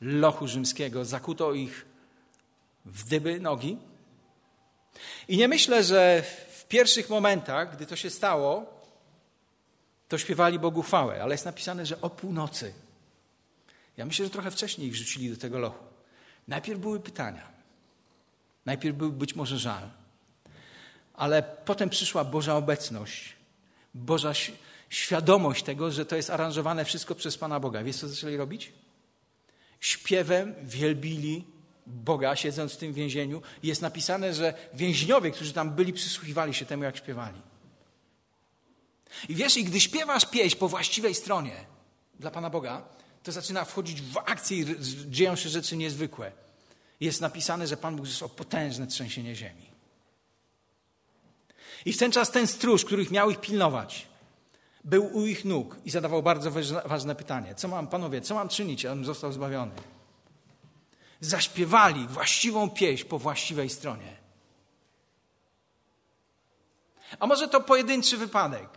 lochu 0.00 0.46
rzymskiego, 0.46 1.04
zakuto 1.04 1.52
ich 1.52 1.86
w 2.84 3.04
dyby 3.08 3.40
nogi. 3.40 3.78
I 5.28 5.36
nie 5.36 5.48
myślę, 5.48 5.84
że 5.84 6.22
w 6.48 6.64
pierwszych 6.68 7.10
momentach, 7.10 7.76
gdy 7.76 7.86
to 7.86 7.96
się 7.96 8.10
stało, 8.10 8.76
to 10.08 10.18
śpiewali 10.18 10.58
Bogu 10.58 10.82
chwałę, 10.82 11.22
ale 11.22 11.34
jest 11.34 11.44
napisane, 11.44 11.86
że 11.86 12.00
o 12.00 12.10
północy. 12.10 12.72
Ja 13.96 14.06
myślę, 14.06 14.24
że 14.24 14.30
trochę 14.30 14.50
wcześniej 14.50 14.88
ich 14.88 14.96
rzucili 14.96 15.30
do 15.30 15.36
tego 15.36 15.58
lochu. 15.58 15.84
Najpierw 16.48 16.80
były 16.80 17.00
pytania. 17.00 17.55
Najpierw 18.66 18.96
był 18.96 19.12
być 19.12 19.34
może 19.34 19.58
żal, 19.58 19.90
ale 21.14 21.42
potem 21.42 21.90
przyszła 21.90 22.24
Boża 22.24 22.56
obecność, 22.56 23.36
Boża 23.94 24.32
świadomość 24.90 25.64
tego, 25.64 25.90
że 25.90 26.06
to 26.06 26.16
jest 26.16 26.30
aranżowane 26.30 26.84
wszystko 26.84 27.14
przez 27.14 27.38
Pana 27.38 27.60
Boga. 27.60 27.82
Wiesz, 27.82 27.96
co 27.96 28.08
zaczęli 28.08 28.36
robić? 28.36 28.72
Śpiewem 29.80 30.54
wielbili 30.62 31.44
Boga, 31.86 32.36
siedząc 32.36 32.72
w 32.72 32.76
tym 32.76 32.92
więzieniu. 32.92 33.42
Jest 33.62 33.82
napisane, 33.82 34.34
że 34.34 34.54
więźniowie, 34.74 35.30
którzy 35.30 35.52
tam 35.52 35.70
byli, 35.70 35.92
przysłuchiwali 35.92 36.54
się 36.54 36.66
temu, 36.66 36.84
jak 36.84 36.96
śpiewali. 36.96 37.40
I 39.28 39.34
wiesz, 39.34 39.56
i 39.56 39.64
gdy 39.64 39.80
śpiewasz 39.80 40.26
pieśń 40.26 40.56
po 40.56 40.68
właściwej 40.68 41.14
stronie 41.14 41.64
dla 42.20 42.30
Pana 42.30 42.50
Boga, 42.50 42.82
to 43.22 43.32
zaczyna 43.32 43.64
wchodzić 43.64 44.02
w 44.02 44.16
akcję 44.16 44.58
i 44.58 44.66
dzieją 45.10 45.36
się 45.36 45.48
rzeczy 45.48 45.76
niezwykłe 45.76 46.32
jest 47.00 47.20
napisane, 47.20 47.66
że 47.66 47.76
Pan 47.76 47.96
Bóg 47.96 48.06
zesłał 48.06 48.30
potężne 48.30 48.86
trzęsienie 48.86 49.34
ziemi. 49.34 49.66
I 51.84 51.92
w 51.92 51.98
ten 51.98 52.12
czas 52.12 52.30
ten 52.30 52.46
stróż, 52.46 52.84
który 52.84 53.06
miał 53.10 53.30
ich 53.30 53.40
pilnować, 53.40 54.06
był 54.84 55.16
u 55.16 55.26
ich 55.26 55.44
nóg 55.44 55.76
i 55.84 55.90
zadawał 55.90 56.22
bardzo 56.22 56.50
ważne 56.84 57.14
pytanie. 57.14 57.54
Co 57.54 57.68
mam, 57.68 57.86
panowie, 57.86 58.20
co 58.20 58.34
mam 58.34 58.48
czynić, 58.48 58.86
abym 58.86 59.04
został 59.04 59.32
zbawiony? 59.32 59.72
Zaśpiewali 61.20 62.08
właściwą 62.08 62.70
pieśń 62.70 63.04
po 63.04 63.18
właściwej 63.18 63.70
stronie. 63.70 64.16
A 67.18 67.26
może 67.26 67.48
to 67.48 67.60
pojedynczy 67.60 68.16
wypadek? 68.16 68.68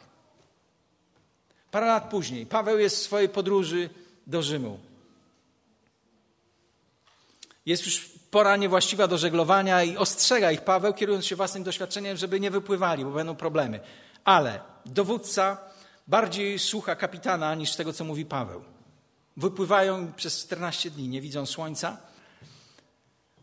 Parę 1.72 1.86
lat 1.86 2.10
później 2.10 2.46
Paweł 2.46 2.80
jest 2.80 2.96
w 2.98 3.02
swojej 3.02 3.30
podróży 3.30 3.90
do 4.28 4.42
Rzymu. 4.42 4.80
Jest 7.70 7.86
już 7.86 8.10
pora 8.32 8.58
niewłaściwa 8.58 9.08
do 9.08 9.18
żeglowania 9.18 9.84
i 9.84 9.98
ostrzega 9.98 10.52
ich 10.52 10.62
Paweł, 10.62 10.94
kierując 10.94 11.26
się 11.26 11.36
własnym 11.36 11.64
doświadczeniem, 11.64 12.18
żeby 12.18 12.40
nie 12.40 12.52
wypływali, 12.52 13.06
bo 13.06 13.12
będą 13.12 13.36
problemy. 13.36 13.80
Ale 14.24 14.60
dowódca 14.86 15.58
bardziej 16.08 16.60
słucha 16.60 16.96
kapitana 16.96 17.56
niż 17.56 17.76
tego, 17.76 17.94
co 17.94 18.04
mówi 18.04 18.26
Paweł. 18.26 18.64
Wypływają 19.38 20.14
przez 20.14 20.46
14 20.46 20.92
dni, 20.92 21.08
nie 21.08 21.22
widzą 21.22 21.46
słońca, 21.46 21.98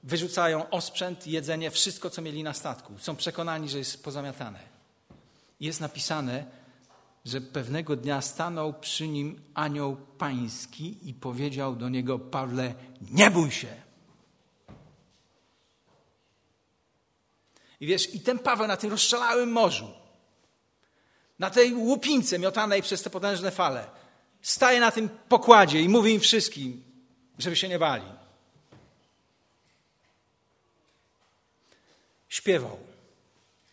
wyrzucają 0.02 0.70
osprzęt, 0.70 1.26
jedzenie, 1.26 1.70
wszystko, 1.70 2.10
co 2.10 2.22
mieli 2.22 2.42
na 2.42 2.54
statku. 2.54 2.92
Są 2.98 3.16
przekonani, 3.16 3.68
że 3.68 3.78
jest 3.78 4.04
pozamiatane. 4.04 4.58
Jest 5.60 5.80
napisane, 5.80 6.44
że 7.24 7.40
pewnego 7.40 7.96
dnia 7.96 8.20
stanął 8.20 8.74
przy 8.74 9.08
nim 9.08 9.42
anioł 9.54 9.96
pański 10.18 10.98
i 11.08 11.14
powiedział 11.14 11.76
do 11.76 11.88
niego: 11.88 12.18
Pawle, 12.18 12.74
nie 13.10 13.30
bój 13.30 13.50
się. 13.50 13.85
I 17.80 17.86
wiesz, 17.86 18.14
i 18.14 18.20
ten 18.20 18.38
Paweł 18.38 18.66
na 18.66 18.76
tym 18.76 18.90
rozszalałym 18.90 19.52
morzu, 19.52 19.90
na 21.38 21.50
tej 21.50 21.74
łupince 21.74 22.38
miotanej 22.38 22.82
przez 22.82 23.02
te 23.02 23.10
potężne 23.10 23.50
fale, 23.50 23.90
staje 24.42 24.80
na 24.80 24.90
tym 24.90 25.08
pokładzie 25.08 25.80
i 25.80 25.88
mówi 25.88 26.14
im 26.14 26.20
wszystkim, 26.20 26.84
żeby 27.38 27.56
się 27.56 27.68
nie 27.68 27.78
bali. 27.78 28.06
Śpiewał 32.28 32.78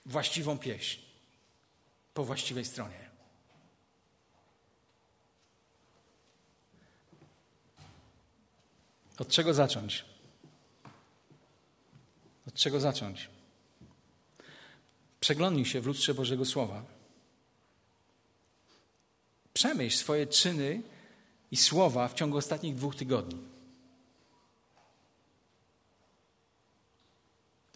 właściwą 0.06 0.58
pieśń 0.58 1.02
po 2.13 2.24
właściwej 2.24 2.66
stronie. 2.66 3.10
Od 9.18 9.28
czego 9.28 9.54
zacząć? 9.54 10.06
Od 12.48 12.54
czego 12.54 12.80
zacząć? 12.80 13.33
Przeglądnij 15.24 15.66
się 15.66 15.82
w 15.82 15.88
lustrze 15.88 16.14
Bożego 16.14 16.46
Słowa. 16.46 16.84
Przemyśl 19.54 19.98
swoje 19.98 20.28
czyny 20.28 20.82
i 21.52 21.58
słowa 21.58 22.08
w 22.08 22.14
ciągu 22.14 22.38
ostatnich 22.38 22.76
dwóch 22.76 22.96
tygodni. 22.96 23.40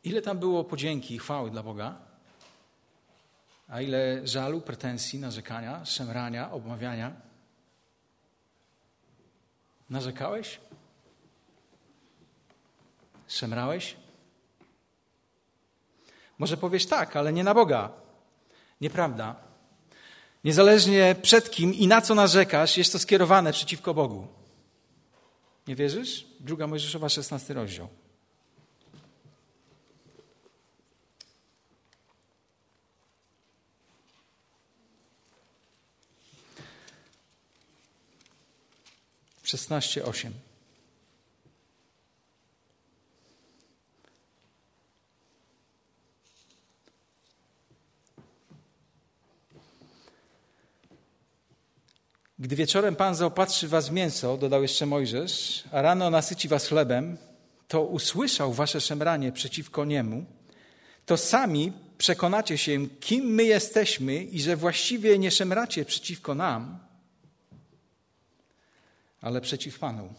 Ile 0.04 0.22
tam 0.22 0.40
było 0.40 0.64
podzięki 0.64 1.16
i 1.16 1.20
chwały 1.20 1.52
dla 1.52 1.64
Boga? 1.64 1.98
A 3.68 3.82
ile 3.82 4.28
żalu, 4.28 4.62
pretensji, 4.62 5.20
narzekania, 5.20 5.86
szemrania, 5.86 6.52
obmawiania? 6.52 7.12
Narzekałeś? 9.90 10.60
Szemrałeś? 13.28 14.07
Może 16.38 16.58
powiesz 16.58 16.86
tak, 16.86 17.16
ale 17.16 17.34
nie 17.34 17.44
na 17.44 17.54
Boga. 17.54 17.92
Nieprawda. 18.82 19.36
Niezależnie 20.44 21.16
przed 21.22 21.52
kim 21.52 21.74
i 21.74 21.88
na 21.88 22.02
co 22.02 22.16
narzekasz, 22.16 22.78
jest 22.78 22.92
to 22.92 23.00
skierowane 23.00 23.54
przeciwko 23.54 23.94
Bogu. 23.94 24.28
Nie 25.68 25.76
wierzysz? 25.76 26.26
Druga 26.40 26.68
Mojżeszowa, 26.68 27.10
16 27.10 27.54
rozdział. 27.54 27.88
Szesnaście 39.44 40.06
osiem. 40.06 40.47
Gdy 52.40 52.56
wieczorem 52.56 52.96
Pan 52.96 53.16
zaopatrzy 53.16 53.68
was 53.68 53.92
mięso, 53.92 54.38
dodał 54.38 54.62
jeszcze 54.62 54.86
Mojżesz, 54.86 55.64
a 55.72 55.82
rano 55.82 56.10
nasyci 56.10 56.48
was 56.48 56.68
chlebem, 56.68 57.18
to 57.68 57.84
usłyszał 57.84 58.54
wasze 58.54 58.82
szemranie 58.82 59.32
przeciwko 59.32 59.86
niemu, 59.86 60.26
to 61.06 61.18
sami 61.18 61.74
przekonacie 61.98 62.58
się, 62.58 62.88
kim 63.00 63.26
my 63.26 63.44
jesteśmy 63.44 64.24
i 64.24 64.42
że 64.42 64.56
właściwie 64.56 65.20
nie 65.20 65.32
szemracie 65.32 65.86
przeciwko 65.86 66.36
nam, 66.36 66.80
ale 69.22 69.42
przeciw 69.42 69.80
Panu. 69.80 70.14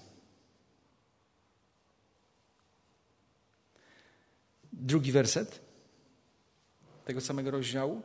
Drugi 4.72 5.12
werset 5.12 5.61
tego 7.04 7.20
samego 7.20 7.50
rozdziału. 7.50 8.02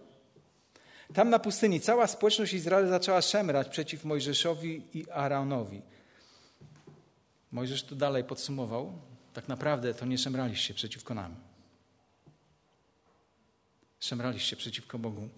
Tam 1.14 1.30
na 1.30 1.40
pustyni 1.40 1.82
cała 1.82 2.08
społeczność 2.08 2.54
Izraela 2.54 2.88
zaczęła 2.88 3.22
szemrać 3.22 3.70
przeciw 3.70 4.06
Mojżeszowi 4.06 4.84
i 4.94 5.12
Aaronowi. 5.12 5.82
Mojżesz 7.52 7.84
tu 7.84 7.96
dalej 7.96 8.24
podsumował, 8.24 9.02
tak 9.34 9.48
naprawdę 9.48 9.94
to 9.94 10.06
nie 10.06 10.18
szemraliście 10.18 10.74
przeciwko 10.74 11.14
nam. 11.14 11.36
Szemraliście 14.00 14.56
przeciwko 14.56 15.00
Bogu. 15.00 15.30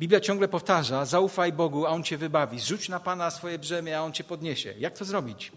Biblia 0.00 0.20
ciągle 0.20 0.48
powtarza: 0.48 1.04
zaufaj 1.04 1.52
Bogu, 1.52 1.86
a 1.86 1.90
On 1.90 2.04
cię 2.04 2.18
wybawi. 2.18 2.60
Rzuć 2.60 2.88
na 2.88 3.00
Pana 3.00 3.30
swoje 3.30 3.58
brzemię, 3.58 3.98
a 3.98 4.02
On 4.02 4.12
cię 4.12 4.24
podniesie. 4.24 4.74
Jak 4.78 4.98
to 4.98 5.04
zrobić? 5.04 5.52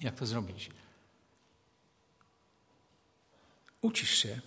Jak 0.00 0.14
to 0.14 0.26
zrobić? 0.26 0.70
Ucisz 3.82 4.10
się 4.10 4.40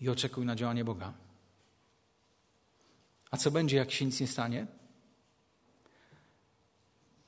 i 0.00 0.08
oczekuj 0.08 0.46
na 0.46 0.56
działanie 0.56 0.84
Boga. 0.84 1.12
A 3.30 3.36
co 3.36 3.50
będzie, 3.50 3.76
jak 3.76 3.92
się 3.92 4.04
nic 4.04 4.20
nie 4.20 4.26
stanie? 4.26 4.66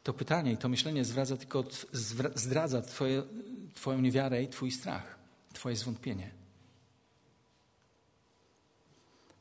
To 0.02 0.12
pytanie 0.12 0.52
i 0.52 0.56
to 0.56 0.68
myślenie 0.68 1.04
zwraca 1.04 1.36
tylko, 1.36 1.64
zdradza 2.34 2.82
twoje, 2.82 3.22
Twoją 3.74 4.00
niewiarę 4.00 4.42
i 4.42 4.48
Twój 4.48 4.70
strach, 4.70 5.18
Twoje 5.52 5.76
zwątpienie. 5.76 6.30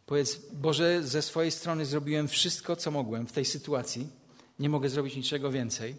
Powiedz, 0.05 0.39
Boże, 0.53 1.03
ze 1.03 1.21
swojej 1.21 1.51
strony 1.51 1.85
zrobiłem 1.85 2.27
wszystko, 2.27 2.75
co 2.75 2.91
mogłem 2.91 3.27
w 3.27 3.31
tej 3.31 3.45
sytuacji. 3.45 4.09
Nie 4.59 4.69
mogę 4.69 4.89
zrobić 4.89 5.15
niczego 5.15 5.51
więcej, 5.51 5.95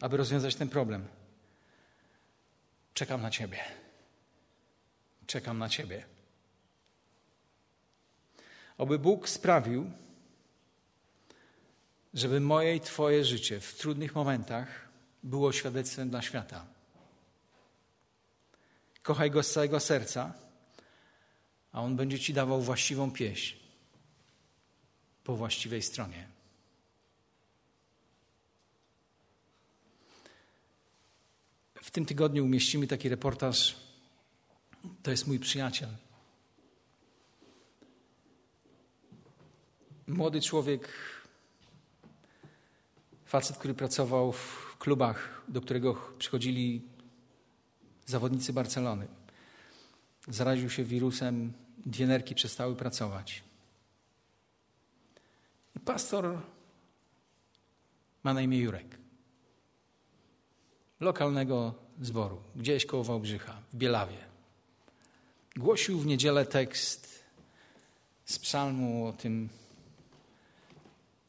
aby 0.00 0.16
rozwiązać 0.16 0.54
ten 0.54 0.68
problem. 0.68 1.08
Czekam 2.94 3.22
na 3.22 3.30
Ciebie. 3.30 3.85
Czekam 5.26 5.58
na 5.58 5.68
Ciebie. 5.68 6.04
Oby 8.78 8.98
Bóg 8.98 9.28
sprawił, 9.28 9.90
żeby 12.14 12.40
moje 12.40 12.76
i 12.76 12.80
Twoje 12.80 13.24
życie 13.24 13.60
w 13.60 13.74
trudnych 13.74 14.14
momentach 14.14 14.88
było 15.22 15.52
świadectwem 15.52 16.10
dla 16.10 16.22
świata. 16.22 16.66
Kochaj 19.02 19.30
Go 19.30 19.42
z 19.42 19.52
całego 19.52 19.80
serca, 19.80 20.34
a 21.72 21.82
On 21.82 21.96
będzie 21.96 22.18
Ci 22.18 22.32
dawał 22.34 22.62
właściwą 22.62 23.10
pieśń 23.10 23.56
po 25.24 25.36
właściwej 25.36 25.82
stronie. 25.82 26.28
W 31.74 31.90
tym 31.90 32.06
tygodniu 32.06 32.44
umieścimy 32.44 32.86
taki 32.86 33.08
reportaż 33.08 33.85
to 35.02 35.10
jest 35.10 35.26
mój 35.26 35.38
przyjaciel. 35.38 35.88
Młody 40.06 40.40
człowiek, 40.40 40.88
facet, 43.24 43.56
który 43.56 43.74
pracował 43.74 44.32
w 44.32 44.76
klubach, 44.78 45.42
do 45.48 45.60
którego 45.60 45.94
przychodzili 46.18 46.82
zawodnicy 48.06 48.52
Barcelony. 48.52 49.06
Zaraził 50.28 50.70
się 50.70 50.84
wirusem, 50.84 51.52
dwie 51.86 52.06
nerki 52.06 52.34
przestały 52.34 52.76
pracować. 52.76 53.44
I 55.76 55.80
pastor 55.80 56.38
ma 58.22 58.34
na 58.34 58.42
imię 58.42 58.58
Jurek. 58.58 58.98
Lokalnego 61.00 61.74
zboru, 62.00 62.42
gdzieś 62.56 62.86
koło 62.86 63.04
Wałbrzycha, 63.04 63.62
w 63.72 63.76
Bielawie. 63.76 64.35
Głosił 65.56 65.98
w 65.98 66.06
niedzielę 66.06 66.46
tekst 66.46 67.24
z 68.24 68.38
psalmu 68.38 69.06
o 69.06 69.12
tym 69.12 69.48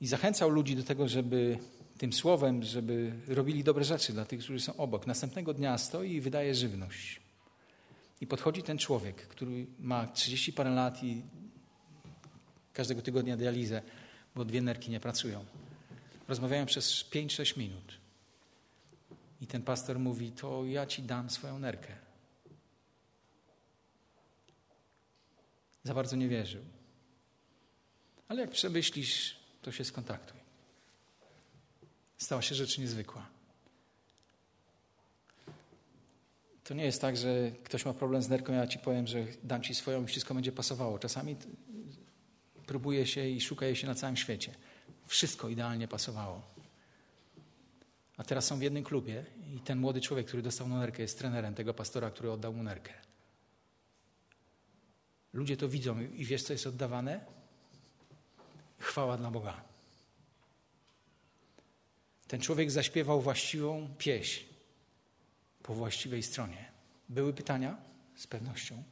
i 0.02 0.08
zachęcał 0.08 0.50
ludzi 0.50 0.76
do 0.76 0.84
tego, 0.84 1.08
żeby 1.08 1.58
tym 1.98 2.14
słowem, 2.14 2.64
żeby 2.64 3.14
robili 3.28 3.64
dobre 3.64 3.84
rzeczy 3.84 4.14
dla 4.14 4.26
tych, 4.26 4.40
którzy 4.40 4.60
są 4.60 4.76
obok. 4.76 5.08
Następnego 5.08 5.54
dnia 5.54 5.78
stoi 5.78 6.12
i 6.12 6.22
wydaje 6.22 6.56
żywność. 6.56 7.20
I 8.22 8.28
podchodzi 8.28 8.64
ten 8.64 8.78
człowiek, 8.78 9.16
który 9.16 9.66
ma 9.80 10.08
30 10.08 10.54
parę 10.54 10.70
lat 10.70 11.04
i 11.04 11.22
każdego 12.74 13.02
tygodnia 13.02 13.38
dializę, 13.38 13.82
bo 14.36 14.46
dwie 14.46 14.62
nerki 14.62 14.92
nie 14.92 15.00
pracują. 15.00 15.46
Rozmawiają 16.28 16.66
przez 16.66 17.06
5-6 17.12 17.58
minut. 17.58 17.94
I 19.42 19.48
ten 19.48 19.62
pastor 19.62 20.00
mówi: 20.00 20.32
To 20.32 20.66
ja 20.66 20.86
ci 20.86 21.04
dam 21.04 21.30
swoją 21.30 21.60
nerkę. 21.60 22.07
Za 25.88 25.94
bardzo 25.94 26.16
nie 26.16 26.28
wierzył. 26.28 26.62
Ale 28.28 28.42
jak 28.42 28.52
przemyślisz, 28.52 29.36
to 29.62 29.72
się 29.72 29.86
skontaktuj. 29.86 30.40
Stała 32.18 32.42
się 32.42 32.56
rzecz 32.56 32.78
niezwykła. 32.78 33.26
To 36.64 36.74
nie 36.74 36.86
jest 36.86 37.02
tak, 37.02 37.18
że 37.18 37.52
ktoś 37.64 37.86
ma 37.86 37.94
problem 37.94 38.22
z 38.22 38.30
nerką, 38.30 38.54
ja 38.54 38.68
ci 38.68 38.80
powiem, 38.80 39.08
że 39.08 39.26
dam 39.44 39.62
ci 39.62 39.76
swoją 39.76 40.04
i 40.04 40.08
wszystko 40.08 40.34
będzie 40.34 40.52
pasowało. 40.52 41.00
Czasami 41.00 41.36
próbuje 42.66 43.08
się 43.08 43.28
i 43.28 43.42
szuka 43.42 43.66
jej 43.66 43.76
się 43.76 43.88
na 43.88 43.96
całym 43.96 44.18
świecie. 44.18 44.56
Wszystko 45.06 45.50
idealnie 45.50 45.88
pasowało. 45.88 46.42
A 48.18 48.24
teraz 48.24 48.46
są 48.46 48.60
w 48.60 48.62
jednym 48.62 48.84
klubie 48.84 49.26
i 49.56 49.60
ten 49.60 49.80
młody 49.80 50.02
człowiek, 50.02 50.28
który 50.28 50.44
dostał 50.44 50.68
nerkę, 50.68 51.02
jest 51.02 51.20
trenerem 51.20 51.56
tego 51.56 51.74
pastora, 51.74 52.12
który 52.12 52.32
oddał 52.32 52.54
mu 52.54 52.64
nerkę. 52.64 53.07
Ludzie 55.38 55.58
to 55.58 55.70
widzą 55.70 56.02
i 56.02 56.26
wiesz, 56.26 56.44
co 56.44 56.54
jest 56.54 56.68
oddawane? 56.68 57.26
Chwała 58.80 59.18
dla 59.18 59.32
Boga. 59.32 59.62
Ten 62.28 62.42
człowiek 62.42 62.72
zaśpiewał 62.72 63.22
właściwą 63.22 63.96
pieśń 63.98 64.44
po 65.64 65.74
właściwej 65.74 66.24
stronie. 66.24 66.72
Były 67.10 67.34
pytania? 67.34 67.78
Z 68.16 68.28
pewnością. 68.28 68.84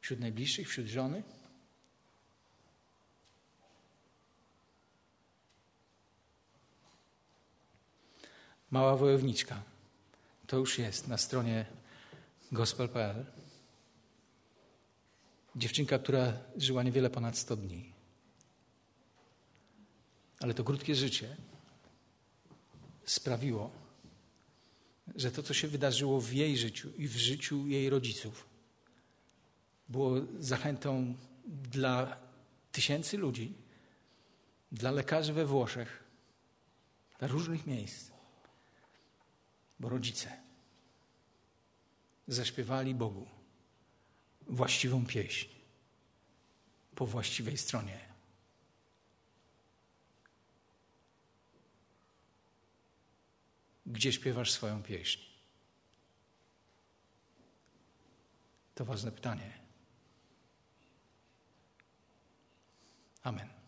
Wśród 0.00 0.20
najbliższych, 0.20 0.68
wśród 0.68 0.86
żony? 0.86 1.22
Mała 8.70 8.96
wojowniczka. 8.96 9.62
To 10.46 10.56
już 10.56 10.78
jest 10.78 11.08
na 11.08 11.18
stronie 11.18 11.66
gospel.pl. 12.52 13.26
Dziewczynka, 15.56 15.98
która 15.98 16.38
żyła 16.56 16.82
niewiele 16.82 17.10
ponad 17.10 17.38
100 17.38 17.56
dni. 17.56 17.92
Ale 20.40 20.54
to 20.54 20.64
krótkie 20.64 20.94
życie 20.94 21.36
sprawiło, 23.04 23.70
że 25.14 25.30
to, 25.30 25.42
co 25.42 25.54
się 25.54 25.68
wydarzyło 25.68 26.20
w 26.20 26.32
jej 26.32 26.58
życiu 26.58 26.90
i 26.98 27.08
w 27.08 27.16
życiu 27.16 27.66
jej 27.66 27.90
rodziców, 27.90 28.48
było 29.88 30.14
zachętą 30.38 31.14
dla 31.46 32.16
tysięcy 32.72 33.18
ludzi, 33.18 33.54
dla 34.72 34.90
lekarzy 34.90 35.32
we 35.32 35.46
Włoszech, 35.46 36.04
dla 37.18 37.28
różnych 37.28 37.66
miejsc. 37.66 38.10
Bo 39.80 39.88
rodzice, 39.88 40.32
zaśpiewali 42.28 42.94
Bogu 42.94 43.33
właściwą 44.46 45.06
pieśń 45.06 45.48
po 46.94 47.06
właściwej 47.06 47.58
stronie. 47.58 48.00
Gdzie 53.86 54.12
śpiewasz 54.12 54.52
swoją 54.52 54.82
pieśń? 54.82 55.20
To 58.74 58.84
ważne 58.84 59.12
pytanie. 59.12 59.52
Amen. 63.22 63.63